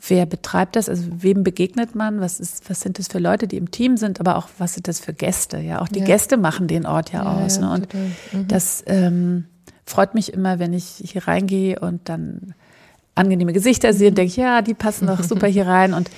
wer 0.08 0.26
betreibt 0.26 0.76
das, 0.76 0.90
also 0.90 1.04
wem 1.10 1.44
begegnet 1.44 1.96
man, 1.96 2.20
was 2.22 2.40
ist, 2.40 2.70
was 2.70 2.82
sind 2.82 3.00
das 3.00 3.08
für 3.08 3.20
Leute, 3.20 3.48
die 3.48 3.58
im 3.58 3.72
Team 3.72 3.98
sind, 3.98 4.20
aber 4.20 4.38
auch 4.38 4.48
was 4.58 4.74
sind 4.74 4.88
das 4.88 5.00
für 5.00 5.14
Gäste, 5.14 5.60
ja, 5.60 5.82
auch 5.82 5.88
die 5.88 6.00
ja. 6.00 6.06
Gäste 6.06 6.38
machen 6.38 6.68
den 6.68 6.86
Ort 6.86 7.12
ja, 7.12 7.24
ja 7.24 7.44
aus, 7.44 7.60
ne? 7.60 7.72
und 7.72 7.94
mhm. 7.94 8.48
das 8.48 8.84
ähm, 8.88 9.46
freut 9.86 10.14
mich 10.14 10.34
immer, 10.34 10.60
wenn 10.60 10.74
ich 10.74 11.02
hier 11.04 11.28
reingehe 11.28 11.80
und 11.80 12.08
dann 12.10 12.54
angenehme 13.16 13.54
Gesichter 13.54 13.94
sehe 13.94 14.10
und 14.10 14.18
denke, 14.18 14.40
ja, 14.40 14.62
die 14.62 14.74
passen 14.74 15.08
doch 15.08 15.24
super 15.24 15.48
hier 15.48 15.68
rein 15.68 15.94
und 15.94 16.10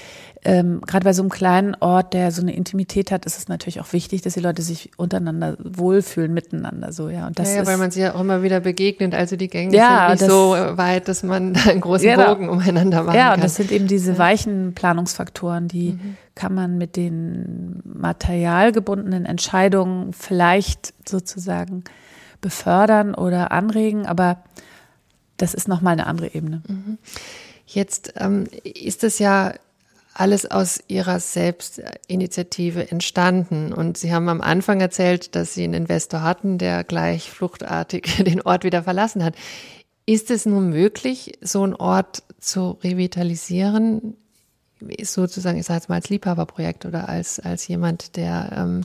ähm, 0.43 0.81
gerade 0.81 1.03
bei 1.03 1.13
so 1.13 1.21
einem 1.21 1.29
kleinen 1.29 1.75
Ort, 1.79 2.13
der 2.13 2.31
so 2.31 2.41
eine 2.41 2.55
Intimität 2.55 3.11
hat, 3.11 3.25
ist 3.25 3.37
es 3.37 3.47
natürlich 3.47 3.79
auch 3.79 3.93
wichtig, 3.93 4.23
dass 4.23 4.33
die 4.33 4.39
Leute 4.39 4.63
sich 4.63 4.89
untereinander 4.97 5.55
wohlfühlen, 5.59 6.33
miteinander 6.33 6.91
so, 6.91 7.09
ja. 7.09 7.27
Und 7.27 7.37
das 7.37 7.49
ja, 7.49 7.57
ja 7.57 7.67
weil 7.67 7.77
man 7.77 7.91
sich 7.91 8.01
ja 8.01 8.15
auch 8.15 8.21
immer 8.21 8.41
wieder 8.41 8.59
begegnet. 8.59 9.13
Also 9.13 9.35
die 9.35 9.49
Gänge 9.49 9.75
ja, 9.75 10.07
sind 10.07 10.11
nicht 10.13 10.21
das, 10.23 10.29
so 10.29 10.77
weit, 10.77 11.07
dass 11.07 11.21
man 11.21 11.53
da 11.53 11.69
einen 11.69 11.81
großen 11.81 12.07
genau. 12.07 12.33
Bogen 12.33 12.49
umeinander 12.49 13.03
machen 13.03 13.15
ja, 13.15 13.21
kann. 13.21 13.29
Ja, 13.29 13.33
und 13.35 13.43
das 13.43 13.55
sind 13.55 13.71
eben 13.71 13.87
diese 13.87 14.17
weichen 14.17 14.73
Planungsfaktoren, 14.73 15.67
die 15.67 15.91
mhm. 15.91 16.17
kann 16.33 16.55
man 16.55 16.79
mit 16.79 16.95
den 16.95 17.81
materialgebundenen 17.83 19.25
Entscheidungen 19.25 20.11
vielleicht 20.11 20.93
sozusagen 21.07 21.83
befördern 22.41 23.13
oder 23.13 23.51
anregen, 23.51 24.07
aber 24.07 24.41
das 25.37 25.53
ist 25.53 25.67
nochmal 25.67 25.93
eine 25.93 26.07
andere 26.07 26.33
Ebene. 26.33 26.63
Mhm. 26.67 26.97
Jetzt 27.67 28.15
ähm, 28.17 28.47
ist 28.63 29.03
es 29.03 29.19
ja 29.19 29.53
alles 30.13 30.49
aus 30.49 30.79
ihrer 30.87 31.19
Selbstinitiative 31.19 32.91
entstanden. 32.91 33.73
Und 33.73 33.97
Sie 33.97 34.13
haben 34.13 34.29
am 34.29 34.41
Anfang 34.41 34.81
erzählt, 34.81 35.35
dass 35.35 35.53
Sie 35.53 35.63
einen 35.63 35.73
Investor 35.73 36.21
hatten, 36.21 36.57
der 36.57 36.83
gleich 36.83 37.31
fluchtartig 37.31 38.17
den 38.25 38.41
Ort 38.41 38.63
wieder 38.63 38.83
verlassen 38.83 39.23
hat. 39.23 39.35
Ist 40.05 40.31
es 40.31 40.45
nun 40.45 40.69
möglich, 40.69 41.37
so 41.41 41.63
einen 41.63 41.75
Ort 41.75 42.23
zu 42.39 42.71
revitalisieren? 42.83 44.17
Sozusagen, 45.01 45.59
ich 45.59 45.65
sage 45.65 45.77
jetzt 45.77 45.89
mal 45.89 45.95
als 45.95 46.09
Liebhaberprojekt 46.09 46.85
oder 46.85 47.07
als, 47.07 47.39
als 47.39 47.67
jemand, 47.67 48.15
der 48.15 48.51
ähm, 48.55 48.81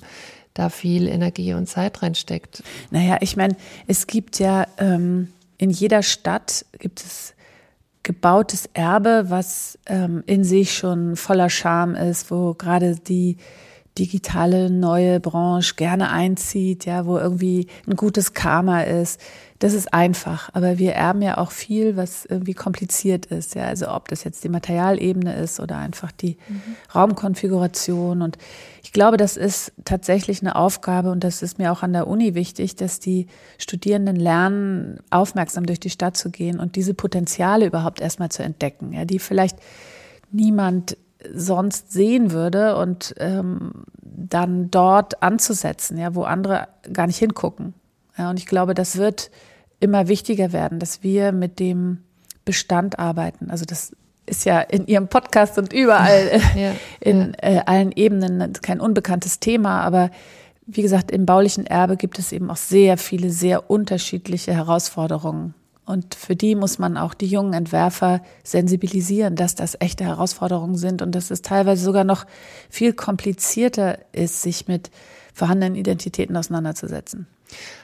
da 0.55 0.69
viel 0.69 1.09
Energie 1.09 1.55
und 1.55 1.69
Zeit 1.69 2.03
reinsteckt? 2.03 2.63
Naja, 2.91 3.17
ich 3.21 3.37
meine, 3.37 3.57
es 3.87 4.07
gibt 4.07 4.39
ja 4.39 4.67
ähm, 4.79 5.29
in 5.59 5.71
jeder 5.71 6.03
Stadt 6.03 6.67
gibt 6.79 7.01
es 7.01 7.35
gebautes 8.07 8.71
Erbe, 8.73 9.25
was 9.31 9.81
ähm, 9.87 10.23
in 10.27 10.45
sich 10.45 10.75
schon 10.75 11.17
voller 11.17 11.51
Charme 11.51 11.97
ist, 11.97 12.31
wo 12.31 12.55
gerade 12.55 12.95
die 12.95 13.37
digitale 13.99 14.71
neue 14.71 15.19
Branche 15.19 15.75
gerne 15.75 16.11
einzieht, 16.11 16.85
ja, 16.85 17.05
wo 17.05 17.19
irgendwie 17.19 17.67
ein 17.89 17.97
gutes 17.97 18.33
Karma 18.33 18.83
ist. 18.83 19.21
Das 19.59 19.73
ist 19.73 19.95
einfach, 19.95 20.51
aber 20.53 20.79
wir 20.79 20.93
erben 20.93 21.23
ja 21.23 21.39
auch 21.39 21.51
viel, 21.51 21.97
was 21.97 22.27
irgendwie 22.27 22.53
kompliziert 22.53 23.27
ist, 23.27 23.55
ja, 23.55 23.65
also 23.65 23.89
ob 23.89 24.09
das 24.09 24.23
jetzt 24.25 24.45
die 24.45 24.51
Materialebene 24.51 25.35
ist 25.37 25.61
oder 25.61 25.79
einfach 25.79 26.13
die 26.13 26.37
mhm. 26.49 26.63
Raumkonfiguration 26.95 28.21
und 28.21 28.37
ich 28.83 28.93
glaube, 28.93 29.17
das 29.17 29.37
ist 29.37 29.73
tatsächlich 29.85 30.43
eine 30.43 30.57
Aufgabe 30.57 31.11
und 31.11 31.25
das 31.25 31.43
ist 31.43 31.59
mir 31.59 31.73
auch 31.73 31.83
an 31.83 31.93
der 31.93 32.07
Uni 32.07 32.35
wichtig, 32.35 32.77
dass 32.77 33.01
die 33.01 33.27
Studierenden 33.59 34.17
lernen, 34.17 34.99
aufmerksam 35.11 35.67
durch 35.67 35.81
die 35.81 35.91
Stadt 35.91 36.17
zu 36.17 36.31
gehen 36.31 36.61
und 36.61 36.77
diese 36.77 36.95
Potenziale 36.95 37.67
überhaupt 37.67 38.01
erstmal 38.01 38.31
zu 38.31 38.43
entdecken, 38.43 38.93
ja, 38.93 39.05
die 39.05 39.19
vielleicht 39.19 39.59
niemand 40.31 40.97
sonst 41.33 41.93
sehen 41.93 42.31
würde 42.31 42.77
und 42.77 43.15
ähm, 43.19 43.85
dann 44.03 44.71
dort 44.71 45.23
anzusetzen, 45.23 45.99
ja, 45.99 46.15
wo 46.15 46.23
andere 46.25 46.69
gar 46.93 47.07
nicht 47.07 47.19
hingucken. 47.19 47.75
Ja, 48.17 48.31
und 48.31 48.39
ich 48.39 48.47
glaube, 48.47 48.75
das 48.75 48.97
wird 48.97 49.31
immer 49.81 50.09
wichtiger 50.09 50.53
werden, 50.53 50.79
dass 50.79 51.03
wir 51.03 51.33
mit 51.33 51.59
dem 51.61 51.99
Bestand 52.45 52.99
arbeiten. 52.99 53.51
Also 53.51 53.65
das 53.65 53.95
ist 54.27 54.45
ja 54.45 54.61
in 54.61 54.87
Ihrem 54.87 55.09
Podcast 55.09 55.59
und 55.59 55.73
überall 55.73 56.41
ja, 56.57 56.73
in 57.01 57.35
ja. 57.43 57.49
Äh, 57.49 57.63
allen 57.67 57.93
Ebenen 57.93 58.53
kein 58.63 58.81
unbekanntes 58.81 59.41
Thema, 59.41 59.83
aber 59.83 60.11
wie 60.67 60.83
gesagt, 60.83 61.13
im 61.13 61.27
baulichen 61.27 61.65
Erbe 61.65 61.97
gibt 61.97 62.19
es 62.19 62.33
eben 62.33 62.51
auch 62.51 62.57
sehr 62.57 62.99
viele, 62.99 63.31
sehr 63.31 63.71
unterschiedliche 63.71 64.53
Herausforderungen. 64.53 65.55
Und 65.85 66.17
für 66.17 66.35
die 66.35 66.57
muss 66.57 66.81
man 66.81 66.97
auch 66.97 67.15
die 67.15 67.29
jungen 67.29 67.53
Entwerfer 67.53 68.21
sensibilisieren, 68.43 69.37
dass 69.37 69.55
das 69.55 69.77
echte 69.79 70.03
Herausforderungen 70.03 70.75
sind 70.75 71.01
und 71.01 71.15
dass 71.15 71.31
es 71.31 71.43
teilweise 71.43 71.85
sogar 71.85 72.03
noch 72.03 72.27
viel 72.69 72.93
komplizierter 72.93 73.99
ist, 74.11 74.43
sich 74.43 74.67
mit 74.67 74.91
vorhandenen 75.33 75.77
Identitäten 75.77 76.37
auseinanderzusetzen. 76.37 77.29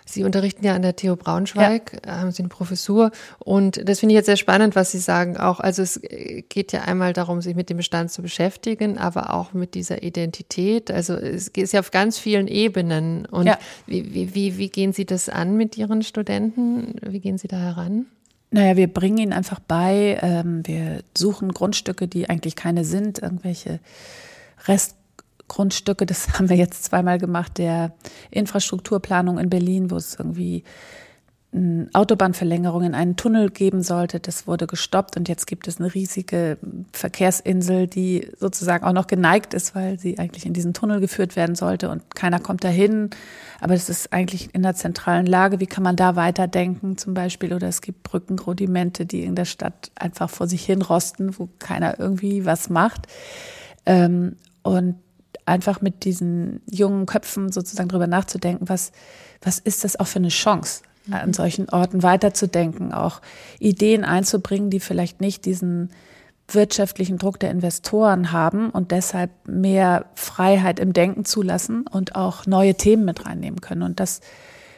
Sie 0.05 0.25
unterrichten 0.25 0.65
ja 0.65 0.75
an 0.75 0.83
der 0.83 0.97
TU 0.97 1.17
Braunschweig, 1.17 2.03
ja. 2.05 2.21
haben 2.21 2.33
Sie 2.33 2.43
eine 2.43 2.49
Professur 2.49 3.11
und 3.39 3.89
das 3.89 4.01
finde 4.01 4.15
ich 4.15 4.17
jetzt 4.17 4.27
sehr 4.27 4.37
spannend, 4.37 4.77
was 4.77 4.91
Sie 4.91 4.99
sagen 4.99 5.37
auch. 5.37 5.61
Also 5.61 5.83
es 5.83 6.01
geht 6.49 6.73
ja 6.73 6.83
einmal 6.83 7.13
darum, 7.13 7.41
sich 7.41 7.55
mit 7.55 7.71
dem 7.71 7.79
Bestand 7.79 8.11
zu 8.11 8.23
beschäftigen, 8.23 8.99
aber 8.99 9.33
auch 9.33 9.53
mit 9.53 9.75
dieser 9.75 10.03
Identität. 10.03 10.91
Also 10.91 11.15
es 11.15 11.49
ist 11.49 11.73
ja 11.73 11.81
auf 11.81 11.91
ganz 11.91 12.19
vielen 12.19 12.49
Ebenen. 12.49 13.27
Und 13.27 13.47
ja. 13.47 13.59
wie, 13.87 14.35
wie, 14.35 14.59
wie 14.59 14.69
gehen 14.69 14.93
Sie 14.93 15.07
das 15.07 15.29
an 15.29 15.57
mit 15.57 15.79
Ihren 15.79 16.03
Studenten? 16.03 16.95
Wie 17.03 17.21
gehen 17.21 17.39
Sie 17.39 17.49
da 17.49 17.57
heran? 17.57 18.07
Naja, 18.51 18.77
wir 18.77 18.87
bringen 18.87 19.17
ihnen 19.17 19.33
einfach 19.33 19.61
bei, 19.61 20.19
ähm, 20.21 20.61
wir 20.67 21.03
suchen 21.17 21.53
Grundstücke, 21.53 22.07
die 22.07 22.29
eigentlich 22.29 22.55
keine 22.55 22.85
sind, 22.85 23.19
irgendwelche 23.21 23.81
Rest 24.67 24.97
Grundstücke, 25.49 26.07
das 26.07 26.33
haben 26.39 26.49
wir 26.49 26.57
jetzt 26.57 26.85
zweimal 26.85 27.19
gemacht, 27.19 27.59
der 27.59 27.93
Infrastrukturplanung 28.31 29.39
in 29.39 29.51
Berlin, 29.51 29.91
wo 29.91 29.97
es 29.97 30.15
irgendwie 30.19 30.65
eine 31.55 31.89
Autobahnverlängerung 31.93 32.83
in 32.83 32.95
einen 32.95 33.17
Tunnel 33.17 33.51
geben 33.51 33.83
sollte. 33.83 34.21
Das 34.21 34.47
wurde 34.47 34.67
gestoppt 34.67 35.19
und 35.19 35.29
jetzt 35.29 35.47
gibt 35.47 35.69
es 35.69 35.79
eine 35.79 35.93
riesige 35.93 36.57
Verkehrsinsel, 36.93 37.89
die 37.89 38.29
sozusagen 38.39 38.87
auch 38.87 38.95
noch 38.95 39.07
geneigt 39.07 39.53
ist, 39.53 39.75
weil 39.75 39.99
sie 39.99 40.19
eigentlich 40.19 40.47
in 40.47 40.55
diesen 40.55 40.73
Tunnel 40.73 41.01
geführt 41.01 41.37
werden 41.37 41.55
sollte 41.55 41.91
und 41.91 42.15
keiner 42.15 42.41
kommt 42.41 42.65
dahin. 42.65 43.11
Aber 43.61 43.75
es 43.75 43.91
ist 43.91 44.15
eigentlich 44.15 44.55
in 44.55 44.63
der 44.63 44.75
zentralen 44.75 45.27
Lage. 45.27 45.61
Wie 45.61 45.67
kann 45.67 45.85
man 45.85 45.97
da 45.97 46.17
weiterdenken 46.17 46.97
zum 46.97 47.13
Beispiel? 47.13 47.53
Oder 47.53 47.69
es 47.69 47.83
gibt 47.83 48.03
Brückenrudimente, 48.03 49.05
die 49.05 49.23
in 49.23 49.35
der 49.35 49.45
Stadt 49.45 49.91
einfach 49.95 50.31
vor 50.31 50.47
sich 50.47 50.65
hin 50.65 50.81
rosten, 50.81 51.39
wo 51.39 51.51
keiner 51.59 52.01
irgendwie 52.01 52.47
was 52.47 52.71
macht. 52.71 53.09
Ähm, 53.85 54.37
und 54.63 54.97
einfach 55.47 55.81
mit 55.81 56.05
diesen 56.05 56.61
jungen 56.71 57.07
Köpfen 57.07 57.53
sozusagen 57.53 57.89
drüber 57.89 58.07
nachzudenken, 58.07 58.69
was, 58.69 58.93
was 59.41 59.59
ist 59.59 59.85
das 59.85 59.99
auch 59.99 60.07
für 60.07 60.19
eine 60.19 60.29
Chance, 60.29 60.83
mhm. 61.07 61.15
an 61.15 61.33
solchen 61.33 61.69
Orten 61.69 62.03
weiterzudenken, 62.03 62.93
auch 62.93 63.21
Ideen 63.59 64.05
einzubringen, 64.05 64.71
die 64.71 64.81
vielleicht 64.81 65.21
nicht 65.21 65.45
diesen 65.45 65.91
wirtschaftlichen 66.49 67.19
Druck 67.19 67.39
der 67.41 67.51
Investoren 67.51 68.33
haben 68.33 68.71
und 68.71 68.91
deshalb 68.91 69.31
mehr 69.47 70.07
Freiheit 70.15 70.81
im 70.81 70.93
Denken 70.93 71.25
zulassen 71.25 71.87
und 71.87 72.15
auch 72.15 72.47
neue 72.47 72.75
Themen 72.75 73.05
mit 73.05 73.27
reinnehmen 73.27 73.61
können. 73.61 73.83
Und 73.83 74.01
das 74.01 74.21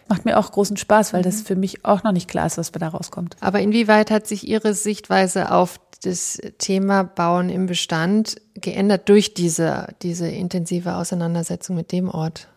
macht 0.09 0.25
mir 0.25 0.39
auch 0.39 0.53
großen 0.53 0.77
Spaß, 0.77 1.13
weil 1.13 1.23
das 1.23 1.41
mhm. 1.41 1.47
für 1.47 1.57
mich 1.57 1.85
auch 1.85 2.03
noch 2.03 2.13
nicht 2.13 2.29
klar 2.29 2.47
ist, 2.47 2.59
was 2.59 2.73
da 2.73 2.89
rauskommt. 2.89 3.37
Aber 3.41 3.61
inwieweit 3.61 4.11
hat 4.11 4.27
sich 4.27 4.47
Ihre 4.47 4.75
Sichtweise 4.75 5.51
auf 5.51 5.81
das 6.03 6.39
Thema 6.59 7.03
Bauen 7.03 7.49
im 7.49 7.67
Bestand 7.67 8.37
geändert 8.55 9.09
durch 9.09 9.35
diese, 9.35 9.89
diese 10.03 10.29
intensive 10.29 10.95
Auseinandersetzung 10.97 11.77
mit 11.77 11.93
dem 11.93 12.09
Ort? 12.09 12.49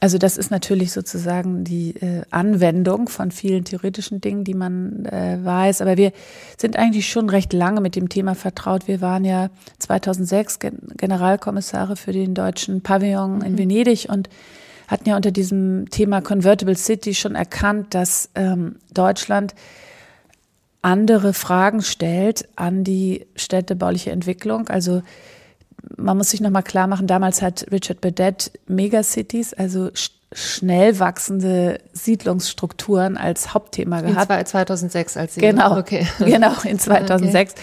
Also 0.00 0.18
das 0.18 0.36
ist 0.36 0.50
natürlich 0.50 0.92
sozusagen 0.92 1.64
die 1.64 1.96
äh, 1.96 2.22
Anwendung 2.30 3.08
von 3.08 3.30
vielen 3.30 3.64
theoretischen 3.64 4.20
Dingen, 4.20 4.44
die 4.44 4.52
man 4.52 5.06
äh, 5.06 5.38
weiß. 5.42 5.80
Aber 5.80 5.96
wir 5.96 6.12
sind 6.58 6.76
eigentlich 6.76 7.08
schon 7.08 7.30
recht 7.30 7.54
lange 7.54 7.80
mit 7.80 7.96
dem 7.96 8.10
Thema 8.10 8.34
vertraut. 8.34 8.86
Wir 8.86 9.00
waren 9.00 9.24
ja 9.24 9.48
2006 9.78 10.58
Gen 10.58 10.78
Generalkommissare 10.98 11.96
für 11.96 12.12
den 12.12 12.34
deutschen 12.34 12.82
Pavillon 12.82 13.36
mhm. 13.36 13.44
in 13.44 13.56
Venedig 13.58 14.08
und 14.10 14.28
hatten 14.88 15.08
ja 15.08 15.16
unter 15.16 15.30
diesem 15.30 15.88
Thema 15.90 16.20
Convertible 16.20 16.76
City 16.76 17.14
schon 17.14 17.34
erkannt, 17.34 17.94
dass 17.94 18.30
ähm, 18.34 18.76
Deutschland 18.92 19.54
andere 20.82 21.32
Fragen 21.32 21.82
stellt 21.82 22.46
an 22.56 22.84
die 22.84 23.26
städtebauliche 23.36 24.10
Entwicklung. 24.10 24.68
Also 24.68 25.02
man 25.96 26.16
muss 26.16 26.30
sich 26.30 26.40
nochmal 26.40 26.62
klar 26.62 26.86
machen, 26.86 27.06
damals 27.06 27.42
hat 27.42 27.66
Richard 27.70 28.00
Burdett 28.00 28.52
Megacities, 28.66 29.54
also 29.54 29.90
schnell 30.32 30.98
wachsende 30.98 31.78
Siedlungsstrukturen 31.92 33.16
als 33.16 33.54
Hauptthema 33.54 34.00
gehabt. 34.00 34.30
In 34.30 34.46
2006 34.46 35.16
als 35.16 35.34
Sie 35.34 35.40
Genau, 35.40 35.78
okay. 35.78 36.06
genau, 36.18 36.52
in 36.64 36.78
2006. 36.78 37.54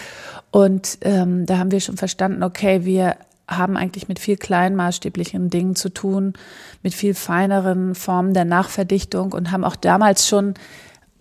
Und 0.52 0.98
ähm, 1.00 1.46
da 1.46 1.56
haben 1.56 1.70
wir 1.70 1.80
schon 1.80 1.96
verstanden, 1.96 2.42
okay, 2.42 2.84
wir 2.84 3.16
haben 3.56 3.76
eigentlich 3.76 4.08
mit 4.08 4.18
viel 4.18 4.36
kleinmaßstäblichen 4.36 5.50
Dingen 5.50 5.76
zu 5.76 5.88
tun, 5.88 6.34
mit 6.82 6.94
viel 6.94 7.14
feineren 7.14 7.94
Formen 7.94 8.34
der 8.34 8.44
Nachverdichtung 8.44 9.32
und 9.32 9.50
haben 9.50 9.64
auch 9.64 9.76
damals 9.76 10.28
schon 10.28 10.54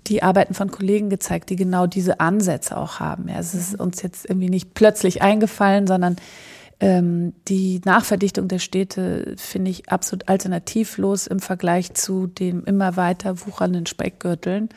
die 0.08 0.24
Arbeiten 0.24 0.54
von 0.54 0.72
Kollegen 0.72 1.10
gezeigt, 1.10 1.50
die 1.50 1.56
genau 1.56 1.88
diese 1.88 2.20
Ansätze 2.20 2.76
auch 2.78 3.00
haben. 3.00 3.28
Ja, 3.28 3.40
es 3.40 3.54
ist 3.54 3.80
uns 3.80 4.02
jetzt 4.02 4.28
irgendwie 4.28 4.50
nicht 4.50 4.74
plötzlich 4.74 5.22
eingefallen, 5.22 5.86
sondern 5.86 6.16
ähm, 6.80 7.34
die 7.48 7.80
Nachverdichtung 7.86 8.48
der 8.48 8.58
Städte 8.60 9.36
finde 9.38 9.70
ich 9.70 9.90
absolut 9.90 10.28
alternativlos 10.28 11.28
im 11.28 11.40
Vergleich 11.40 11.94
zu 11.94 12.26
den 12.26 12.64
immer 12.64 12.98
weiter 12.98 13.46
wuchernden 13.46 13.86
Speckgürteln. 13.86 14.70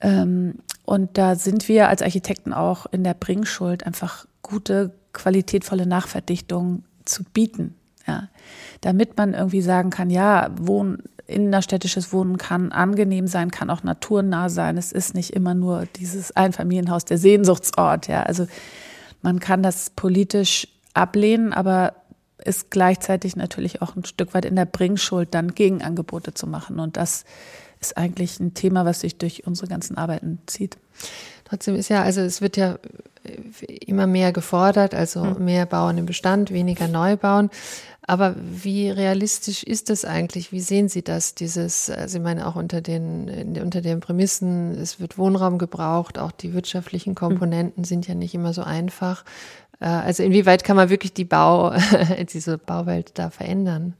Ähm, 0.00 0.54
und 0.86 1.18
da 1.18 1.34
sind 1.34 1.68
wir 1.68 1.88
als 1.88 2.00
Architekten 2.00 2.54
auch 2.54 2.86
in 2.86 3.04
der 3.04 3.14
Bringschuld, 3.14 3.84
einfach 3.84 4.26
gute, 4.40 4.92
qualitätvolle 5.16 5.86
Nachverdichtung 5.86 6.84
zu 7.04 7.24
bieten. 7.24 7.74
Ja, 8.06 8.28
damit 8.82 9.16
man 9.16 9.34
irgendwie 9.34 9.62
sagen 9.62 9.90
kann, 9.90 10.10
ja, 10.10 10.48
Wohnen 10.56 11.02
innerstädtisches 11.26 12.12
Wohnen 12.12 12.38
kann 12.38 12.72
angenehm 12.72 13.26
sein, 13.26 13.50
kann 13.50 13.70
auch 13.70 13.82
naturnah 13.82 14.48
sein. 14.48 14.76
Es 14.78 14.92
ist 14.92 15.14
nicht 15.14 15.30
immer 15.30 15.54
nur 15.54 15.86
dieses 15.96 16.34
Einfamilienhaus, 16.36 17.04
der 17.04 17.18
Sehnsuchtsort. 17.18 18.06
Ja, 18.06 18.22
also 18.22 18.46
man 19.22 19.40
kann 19.40 19.62
das 19.62 19.90
politisch 19.90 20.68
ablehnen, 20.94 21.52
aber 21.52 21.94
ist 22.44 22.70
gleichzeitig 22.70 23.34
natürlich 23.34 23.82
auch 23.82 23.96
ein 23.96 24.04
Stück 24.04 24.34
weit 24.34 24.44
in 24.44 24.56
der 24.56 24.66
Bringschuld, 24.66 25.34
dann 25.34 25.54
Gegenangebote 25.54 26.34
zu 26.34 26.46
machen. 26.46 26.78
Und 26.78 26.96
das 26.96 27.24
ist 27.80 27.96
eigentlich 27.96 28.38
ein 28.38 28.54
Thema, 28.54 28.84
was 28.84 29.00
sich 29.00 29.18
durch 29.18 29.46
unsere 29.46 29.68
ganzen 29.68 29.96
Arbeiten 29.96 30.38
zieht. 30.46 30.78
Trotzdem 31.44 31.74
ist 31.74 31.88
ja, 31.88 32.02
also 32.02 32.20
es 32.20 32.40
wird 32.40 32.56
ja 32.56 32.78
immer 33.86 34.06
mehr 34.06 34.32
gefordert, 34.32 34.94
also 34.94 35.24
hm. 35.24 35.44
mehr 35.44 35.66
Bauen 35.66 35.98
im 35.98 36.06
Bestand, 36.06 36.50
weniger 36.50 36.88
Neubauen. 36.88 37.50
Aber 38.08 38.36
wie 38.38 38.88
realistisch 38.88 39.64
ist 39.64 39.90
das 39.90 40.04
eigentlich? 40.04 40.52
Wie 40.52 40.60
sehen 40.60 40.88
Sie 40.88 41.02
das? 41.02 41.34
Dieses, 41.34 41.90
also 41.90 42.18
ich 42.18 42.24
meine 42.24 42.46
auch 42.46 42.54
unter 42.54 42.80
den, 42.80 43.58
unter 43.60 43.80
den 43.80 43.98
Prämissen, 43.98 44.70
es 44.78 45.00
wird 45.00 45.18
Wohnraum 45.18 45.58
gebraucht, 45.58 46.16
auch 46.16 46.30
die 46.30 46.54
wirtschaftlichen 46.54 47.10
hm. 47.10 47.16
Komponenten 47.16 47.84
sind 47.84 48.06
ja 48.06 48.14
nicht 48.14 48.34
immer 48.34 48.52
so 48.52 48.62
einfach. 48.62 49.24
Äh, 49.80 49.86
also 49.86 50.22
inwieweit 50.22 50.64
kann 50.64 50.76
man 50.76 50.90
wirklich 50.90 51.12
die 51.12 51.24
Bau, 51.24 51.74
diese 52.32 52.58
Bauwelt 52.58 53.12
da 53.14 53.30
verändern? 53.30 53.94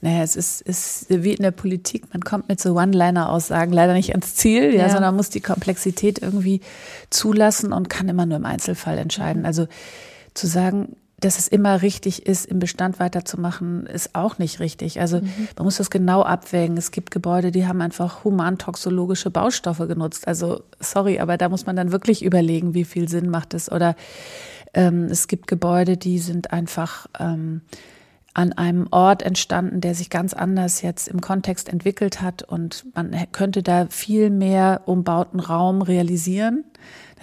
Naja, 0.00 0.22
es 0.22 0.34
ist, 0.34 0.62
ist 0.62 1.06
wie 1.08 1.32
in 1.32 1.42
der 1.42 1.52
Politik, 1.52 2.12
man 2.12 2.22
kommt 2.22 2.48
mit 2.48 2.60
so 2.60 2.74
One-Liner-Aussagen 2.74 3.72
leider 3.72 3.92
nicht 3.92 4.10
ans 4.10 4.34
Ziel, 4.34 4.74
ja, 4.74 4.82
ja, 4.82 4.90
sondern 4.90 5.14
muss 5.14 5.30
die 5.30 5.40
Komplexität 5.40 6.20
irgendwie 6.20 6.60
zulassen 7.10 7.72
und 7.72 7.88
kann 7.88 8.08
immer 8.08 8.26
nur 8.26 8.38
im 8.38 8.46
Einzelfall 8.46 8.98
entscheiden. 8.98 9.46
Also 9.46 9.68
zu 10.34 10.48
sagen, 10.48 10.96
dass 11.20 11.38
es 11.38 11.48
immer 11.48 11.82
richtig 11.82 12.26
ist, 12.26 12.46
im 12.46 12.58
Bestand 12.58 12.98
weiterzumachen, 12.98 13.86
ist 13.86 14.14
auch 14.14 14.38
nicht 14.38 14.58
richtig. 14.58 15.00
Also 15.00 15.20
mhm. 15.20 15.48
man 15.56 15.64
muss 15.64 15.76
das 15.76 15.90
genau 15.90 16.22
abwägen. 16.22 16.76
Es 16.76 16.90
gibt 16.90 17.10
Gebäude, 17.10 17.50
die 17.50 17.66
haben 17.66 17.80
einfach 17.82 18.24
humantoxologische 18.24 19.30
Baustoffe 19.30 19.86
genutzt. 19.86 20.26
Also 20.26 20.62
sorry, 20.80 21.20
aber 21.20 21.36
da 21.36 21.48
muss 21.48 21.66
man 21.66 21.76
dann 21.76 21.92
wirklich 21.92 22.24
überlegen, 22.24 22.74
wie 22.74 22.84
viel 22.84 23.08
Sinn 23.08 23.28
macht 23.28 23.54
es. 23.54 23.70
Oder 23.70 23.96
ähm, 24.72 25.04
es 25.04 25.28
gibt 25.28 25.46
Gebäude, 25.46 25.96
die 25.96 26.18
sind 26.18 26.52
einfach 26.52 27.06
ähm, 27.18 27.60
an 28.32 28.52
einem 28.52 28.86
Ort 28.90 29.22
entstanden, 29.22 29.80
der 29.80 29.94
sich 29.94 30.08
ganz 30.08 30.34
anders 30.34 30.82
jetzt 30.82 31.08
im 31.08 31.20
Kontext 31.20 31.68
entwickelt 31.68 32.22
hat 32.22 32.42
und 32.42 32.86
man 32.94 33.14
könnte 33.32 33.62
da 33.62 33.86
viel 33.90 34.30
mehr 34.30 34.82
umbauten 34.86 35.40
Raum 35.40 35.82
realisieren. 35.82 36.64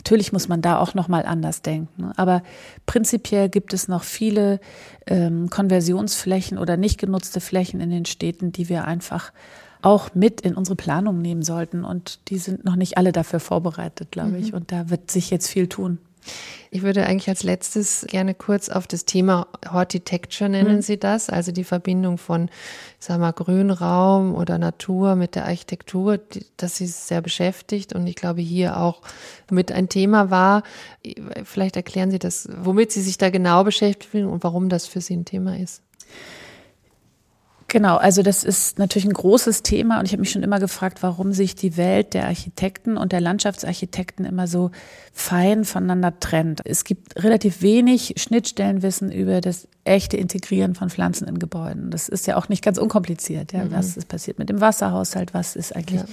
Natürlich 0.07 0.31
muss 0.31 0.47
man 0.47 0.61
da 0.61 0.79
auch 0.79 0.93
noch 0.93 1.09
mal 1.09 1.25
anders 1.25 1.61
denken, 1.61 2.13
aber 2.15 2.41
prinzipiell 2.85 3.49
gibt 3.49 3.73
es 3.73 3.89
noch 3.89 4.03
viele 4.03 4.61
ähm, 5.05 5.49
Konversionsflächen 5.49 6.57
oder 6.57 6.77
nicht 6.77 6.97
genutzte 6.97 7.41
Flächen 7.41 7.81
in 7.81 7.89
den 7.89 8.05
Städten, 8.05 8.53
die 8.53 8.69
wir 8.69 8.85
einfach 8.85 9.33
auch 9.81 10.15
mit 10.15 10.39
in 10.39 10.55
unsere 10.55 10.77
Planung 10.77 11.21
nehmen 11.21 11.41
sollten 11.41 11.83
und 11.83 12.29
die 12.29 12.37
sind 12.37 12.63
noch 12.63 12.77
nicht 12.77 12.97
alle 12.97 13.11
dafür 13.11 13.41
vorbereitet, 13.41 14.09
glaube 14.11 14.29
mhm. 14.29 14.35
ich. 14.37 14.53
Und 14.53 14.71
da 14.71 14.89
wird 14.89 15.11
sich 15.11 15.29
jetzt 15.29 15.49
viel 15.49 15.67
tun. 15.67 15.97
Ich 16.69 16.81
würde 16.81 17.05
eigentlich 17.05 17.29
als 17.29 17.43
letztes 17.43 18.05
gerne 18.09 18.33
kurz 18.33 18.69
auf 18.69 18.87
das 18.87 19.05
Thema 19.05 19.47
Hortitecture 19.71 20.49
nennen 20.49 20.77
mhm. 20.77 20.81
Sie 20.81 20.97
das, 20.97 21.29
also 21.29 21.51
die 21.51 21.63
Verbindung 21.63 22.17
von, 22.17 22.49
sag 22.99 23.19
mal, 23.19 23.31
Grünraum 23.31 24.35
oder 24.35 24.57
Natur 24.57 25.15
mit 25.15 25.35
der 25.35 25.45
Architektur, 25.45 26.17
die, 26.17 26.45
das 26.57 26.77
Sie 26.77 26.87
sehr 26.87 27.21
beschäftigt 27.21 27.93
und 27.93 28.05
ich 28.07 28.15
glaube 28.15 28.41
hier 28.41 28.77
auch 28.77 29.01
mit 29.49 29.71
ein 29.71 29.89
Thema 29.89 30.29
war. 30.29 30.63
Vielleicht 31.43 31.75
erklären 31.75 32.11
Sie 32.11 32.19
das, 32.19 32.49
womit 32.57 32.91
Sie 32.91 33.01
sich 33.01 33.17
da 33.17 33.29
genau 33.29 33.63
beschäftigen 33.63 34.27
und 34.27 34.43
warum 34.43 34.69
das 34.69 34.87
für 34.87 35.01
Sie 35.01 35.15
ein 35.15 35.25
Thema 35.25 35.57
ist. 35.57 35.81
Genau, 37.69 37.97
also 37.97 38.23
das 38.23 38.45
ist 38.45 38.79
natürlich 38.79 39.05
ein 39.05 39.13
großes 39.13 39.61
Thema 39.61 39.99
und 39.99 40.05
ich 40.05 40.13
habe 40.13 40.21
mich 40.21 40.31
schon 40.31 40.43
immer 40.43 40.59
gefragt, 40.59 41.03
warum 41.03 41.33
sich 41.33 41.53
die 41.53 41.75
Welt 41.75 42.13
der 42.13 42.25
Architekten 42.25 42.95
und 42.95 43.11
der 43.11 43.19
Landschaftsarchitekten 43.19 44.23
immer 44.23 44.47
so 44.47 44.71
fein 45.11 45.65
voneinander 45.65 46.17
trennt. 46.17 46.61
Es 46.65 46.85
gibt 46.85 47.21
relativ 47.21 47.61
wenig 47.61 48.13
Schnittstellenwissen 48.15 49.11
über 49.11 49.41
das 49.41 49.67
echte 49.83 50.15
Integrieren 50.15 50.75
von 50.75 50.89
Pflanzen 50.89 51.27
in 51.27 51.39
Gebäuden. 51.39 51.91
Das 51.91 52.07
ist 52.07 52.25
ja 52.25 52.37
auch 52.37 52.47
nicht 52.47 52.63
ganz 52.63 52.77
unkompliziert. 52.77 53.51
Ja? 53.51 53.65
Mhm. 53.65 53.71
Was 53.73 53.97
ist 53.97 54.07
passiert 54.07 54.39
mit 54.39 54.47
dem 54.47 54.61
Wasserhaushalt? 54.61 55.33
Was 55.33 55.57
ist 55.57 55.75
eigentlich 55.75 56.01
ja. 56.01 56.07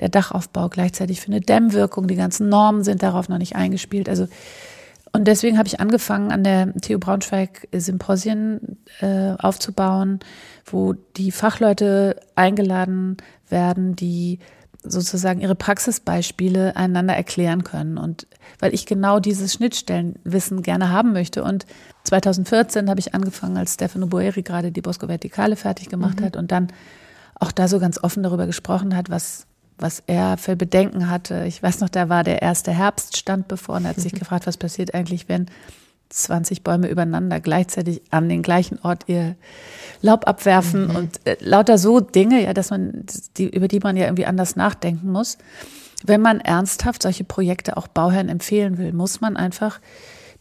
der 0.00 0.10
Dachaufbau 0.10 0.68
gleichzeitig 0.68 1.22
für 1.22 1.28
eine 1.28 1.40
Dämmwirkung? 1.40 2.06
Die 2.06 2.16
ganzen 2.16 2.50
Normen 2.50 2.84
sind 2.84 3.02
darauf 3.02 3.30
noch 3.30 3.38
nicht 3.38 3.56
eingespielt. 3.56 4.10
Also 4.10 4.28
und 5.12 5.24
deswegen 5.24 5.58
habe 5.58 5.68
ich 5.68 5.80
angefangen, 5.80 6.30
an 6.30 6.44
der 6.44 6.74
TU 6.74 6.98
Braunschweig 6.98 7.68
Symposien 7.72 8.78
äh, 9.00 9.32
aufzubauen, 9.38 10.20
wo 10.64 10.94
die 11.16 11.32
Fachleute 11.32 12.20
eingeladen 12.34 13.16
werden, 13.48 13.96
die 13.96 14.38
sozusagen 14.82 15.40
ihre 15.40 15.54
Praxisbeispiele 15.54 16.76
einander 16.76 17.14
erklären 17.14 17.64
können. 17.64 17.98
Und 17.98 18.26
weil 18.60 18.72
ich 18.74 18.86
genau 18.86 19.18
dieses 19.18 19.52
Schnittstellenwissen 19.54 20.62
gerne 20.62 20.90
haben 20.90 21.12
möchte. 21.12 21.42
Und 21.42 21.66
2014 22.04 22.88
habe 22.88 23.00
ich 23.00 23.14
angefangen, 23.14 23.56
als 23.56 23.74
Stefano 23.74 24.06
Boeri 24.06 24.42
gerade 24.42 24.70
die 24.70 24.80
Bosco 24.80 25.08
Vertikale 25.08 25.56
fertig 25.56 25.88
gemacht 25.88 26.20
mhm. 26.20 26.24
hat 26.24 26.36
und 26.36 26.52
dann 26.52 26.68
auch 27.34 27.52
da 27.52 27.68
so 27.68 27.78
ganz 27.78 28.02
offen 28.02 28.22
darüber 28.22 28.46
gesprochen 28.46 28.96
hat, 28.96 29.10
was 29.10 29.47
was 29.78 30.02
er 30.06 30.36
für 30.36 30.56
Bedenken 30.56 31.10
hatte. 31.10 31.44
Ich 31.46 31.62
weiß 31.62 31.80
noch, 31.80 31.88
da 31.88 32.08
war 32.08 32.24
der 32.24 32.42
erste 32.42 32.72
Herbst 32.72 33.16
stand 33.16 33.48
bevor 33.48 33.76
und 33.76 33.84
er 33.84 33.90
hat 33.90 34.00
sich 34.00 34.12
gefragt, 34.18 34.46
was 34.46 34.56
passiert 34.56 34.94
eigentlich, 34.94 35.28
wenn 35.28 35.46
20 36.10 36.62
Bäume 36.62 36.88
übereinander 36.88 37.40
gleichzeitig 37.40 38.02
an 38.10 38.28
den 38.28 38.42
gleichen 38.42 38.78
Ort 38.82 39.04
ihr 39.06 39.36
Laub 40.00 40.26
abwerfen 40.26 40.88
mhm. 40.88 40.96
und 40.96 41.26
äh, 41.26 41.36
lauter 41.40 41.76
so 41.76 42.00
Dinge, 42.00 42.42
ja, 42.42 42.54
dass 42.54 42.70
man 42.70 43.04
die 43.36 43.48
über 43.48 43.68
die 43.68 43.80
man 43.80 43.96
ja 43.96 44.04
irgendwie 44.06 44.26
anders 44.26 44.56
nachdenken 44.56 45.10
muss. 45.10 45.38
Wenn 46.04 46.22
man 46.22 46.40
ernsthaft 46.40 47.02
solche 47.02 47.24
Projekte 47.24 47.76
auch 47.76 47.88
Bauherren 47.88 48.28
empfehlen 48.28 48.78
will, 48.78 48.92
muss 48.92 49.20
man 49.20 49.36
einfach 49.36 49.80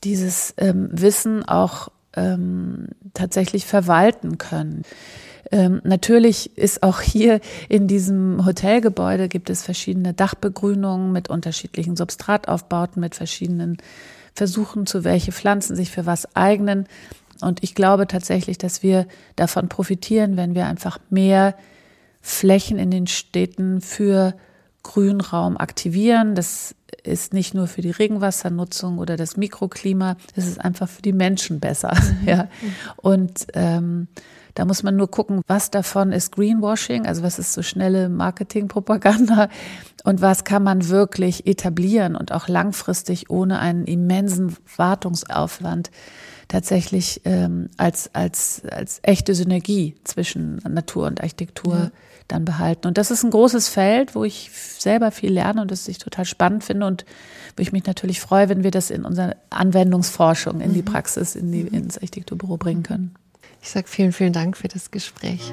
dieses 0.04 0.54
ähm, 0.58 0.89
Wissen 0.91 1.43
auch 1.43 1.89
ähm, 2.15 2.89
tatsächlich 3.13 3.65
verwalten 3.65 4.38
können. 4.38 4.84
Ähm, 5.51 5.81
natürlich 5.83 6.57
ist 6.57 6.83
auch 6.83 7.01
hier 7.01 7.39
in 7.69 7.88
diesem 7.88 8.45
Hotelgebäude 8.45 9.27
gibt 9.27 9.49
es 9.49 9.63
verschiedene 9.63 10.13
Dachbegrünungen 10.13 11.12
mit 11.12 11.29
unterschiedlichen 11.29 11.95
Substrataufbauten, 11.95 12.99
mit 12.99 13.15
verschiedenen 13.15 13.77
Versuchen, 14.33 14.86
zu 14.86 15.03
welche 15.03 15.31
Pflanzen 15.31 15.75
sich 15.75 15.89
für 15.89 16.05
was 16.05 16.36
eignen. 16.36 16.88
Und 17.41 17.63
ich 17.63 17.75
glaube 17.75 18.07
tatsächlich, 18.07 18.57
dass 18.57 18.83
wir 18.83 19.07
davon 19.36 19.69
profitieren, 19.69 20.38
wenn 20.38 20.55
wir 20.55 20.65
einfach 20.65 20.99
mehr 21.10 21.55
Flächen 22.21 22.77
in 22.77 22.91
den 22.91 23.07
Städten 23.07 23.81
für 23.81 24.33
Grünraum 24.83 25.57
aktivieren. 25.57 26.36
Das 26.36 26.75
ist 27.03 27.33
nicht 27.33 27.53
nur 27.53 27.67
für 27.67 27.81
die 27.81 27.91
Regenwassernutzung 27.91 28.97
oder 28.97 29.17
das 29.17 29.38
Mikroklima, 29.38 30.17
es 30.36 30.45
ist 30.45 30.60
einfach 30.60 30.89
für 30.89 31.01
die 31.01 31.13
Menschen 31.13 31.60
besser. 31.60 31.93
Mhm. 32.21 32.27
Ja. 32.27 32.47
Und 32.97 33.47
ähm, 33.53 34.07
da 34.58 34.65
muss 34.65 34.82
man 34.82 34.96
nur 34.96 35.12
gucken, 35.12 35.41
was 35.46 35.70
davon 35.70 36.12
ist 36.12 36.32
Greenwashing, 36.32 37.06
also 37.06 37.22
was 37.22 37.38
ist 37.38 37.54
so 37.54 37.62
schnelle 37.62 38.10
Marketingpropaganda 38.10 39.50
und 40.04 40.22
was 40.22 40.46
kann 40.46 40.63
man 40.63 40.89
wirklich 40.89 41.46
etablieren 41.46 42.15
und 42.15 42.32
auch 42.32 42.48
langfristig 42.48 43.30
ohne 43.30 43.60
einen 43.60 43.86
immensen 43.86 44.56
Wartungsaufwand 44.76 45.91
tatsächlich 46.48 47.22
ähm, 47.26 47.70
als, 47.78 48.10
als, 48.15 48.63
als 48.72 49.00
echte 49.04 49.36
Synergie 49.36 49.93
zwischen 50.04 50.56
Natur 50.67 51.06
und 51.06 51.22
Architektur 51.22 51.76
ja. 51.76 51.91
dann 52.28 52.43
behalten. 52.43 52.88
Und 52.88 52.98
das 52.98 53.12
ist 53.12 53.24
ein 53.24 53.30
großes 53.30 53.70
Feld, 53.70 54.15
wo 54.15 54.24
ich 54.24 54.50
selber 54.52 55.12
viel 55.12 55.34
lerne 55.34 55.62
und 55.62 55.70
das 55.70 55.88
ich 55.88 56.00
total 56.00 56.26
spannend 56.26 56.63
finde 56.63 56.88
und 56.88 57.06
wo 57.56 57.62
ich 57.62 57.74
mich 57.74 57.86
natürlich 57.86 58.22
freue, 58.22 58.50
wenn 58.50 58.63
wir 58.63 58.72
das 58.72 58.89
in 58.89 59.06
unsere 59.06 59.36
Anwendungsforschung, 59.52 60.62
in 60.62 60.74
die 60.74 60.82
mhm. 60.82 60.86
Praxis, 60.86 61.36
in 61.36 61.52
die, 61.52 61.62
ins 61.62 61.98
Architekturbüro 61.98 62.58
bringen 62.58 62.82
können. 62.82 63.13
Ich 63.67 63.73
sage 63.73 63.89
vielen, 63.89 64.13
vielen 64.13 64.32
Dank 64.32 64.56
für 64.56 64.69
das 64.69 64.91
Gespräch. 64.91 65.51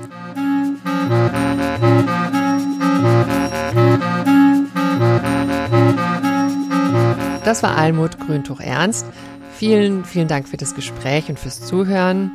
Das 7.44 7.64
war 7.64 7.77
Almut 7.77 8.20
Grüntuch 8.20 8.61
Ernst. 8.61 9.05
Vielen, 9.57 10.05
vielen 10.05 10.29
Dank 10.29 10.46
für 10.46 10.57
das 10.57 10.77
Gespräch 10.77 11.29
und 11.29 11.40
fürs 11.40 11.66
Zuhören. 11.66 12.31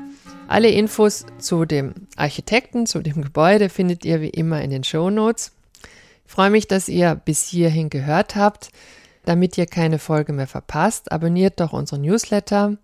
Alle 0.50 0.70
Infos 0.70 1.26
zu 1.38 1.64
dem 1.64 1.94
Architekten, 2.18 2.86
zu 2.86 3.00
dem 3.00 3.22
Gebäude 3.22 3.70
findet 3.70 4.04
ihr 4.04 4.20
wie 4.20 4.32
immer 4.32 4.62
in 4.62 4.72
den 4.72 4.84
Show 4.84 5.10
Notes. 5.10 5.54
Ich 6.26 6.32
freue 6.34 6.50
mich, 6.50 6.68
dass 6.68 6.90
ihr 6.90 7.16
bis 7.16 7.46
hierhin 7.46 7.90
gehört 7.90 8.36
habt. 8.36 8.68
Damit 9.24 9.58
ihr 9.58 9.66
keine 9.66 9.98
Folge 9.98 10.34
mehr 10.34 10.48
verpasst, 10.48 11.10
abonniert 11.14 11.62
doch 11.62 11.72
unseren 11.72 12.02
Newsletter 12.02 12.78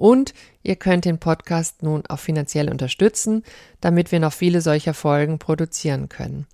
und 0.00 0.32
ihr 0.62 0.76
könnt 0.76 1.04
den 1.04 1.18
Podcast 1.18 1.82
nun 1.82 2.04
auch 2.08 2.18
finanziell 2.18 2.70
unterstützen, 2.70 3.44
damit 3.80 4.10
wir 4.10 4.18
noch 4.18 4.32
viele 4.32 4.62
solcher 4.62 4.94
Folgen 4.94 5.38
produzieren 5.38 6.08
können. 6.08 6.46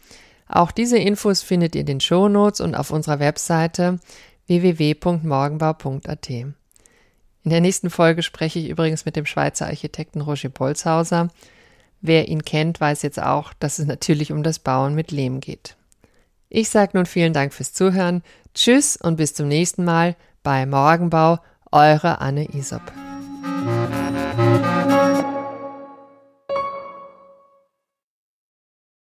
Auch 0.49 0.73
diese 0.73 0.99
Infos 0.99 1.43
findet 1.43 1.75
ihr 1.75 1.83
in 1.83 1.87
den 1.87 2.01
Show 2.01 2.29
Notes 2.29 2.61
und 2.61 2.75
auf 2.75 2.91
unserer 2.91 3.21
Webseite 3.21 4.01
www.morgenbau.at. 4.49 6.31
In 6.31 6.55
der 7.45 7.61
nächsten 7.61 7.91
Folge 7.91 8.23
spreche 8.25 8.59
ich 8.59 8.69
übrigens 8.69 9.05
mit 9.05 9.15
dem 9.15 9.27
Schweizer 9.27 9.67
Architekten 9.67 10.21
Roger 10.21 10.49
Bolzhauser. 10.49 11.29
Wer 12.01 12.29
ihn 12.29 12.45
kennt, 12.45 12.81
weiß 12.81 13.03
jetzt 13.03 13.23
auch, 13.23 13.53
dass 13.55 13.79
es 13.79 13.87
natürlich 13.87 14.33
um 14.33 14.43
das 14.43 14.59
Bauen 14.59 14.97
mit 14.97 15.13
Lehm 15.13 15.39
geht. 15.39 15.77
Ich 16.49 16.69
sage 16.69 16.93
nun 16.95 17.07
vielen 17.07 17.33
Dank 17.33 17.55
fürs 17.55 17.73
Zuhören. 17.73 18.23
Tschüss 18.55 18.97
und 18.97 19.17
bis 19.17 19.35
zum 19.35 19.47
nächsten 19.47 19.85
Mal 19.85 20.17
bei 20.43 20.67
Morgenbau, 20.67 21.39
eure 21.71 22.21
Anne 22.21 22.53
Isop. 22.55 23.06
thank 23.67 25.11
you 25.11 25.16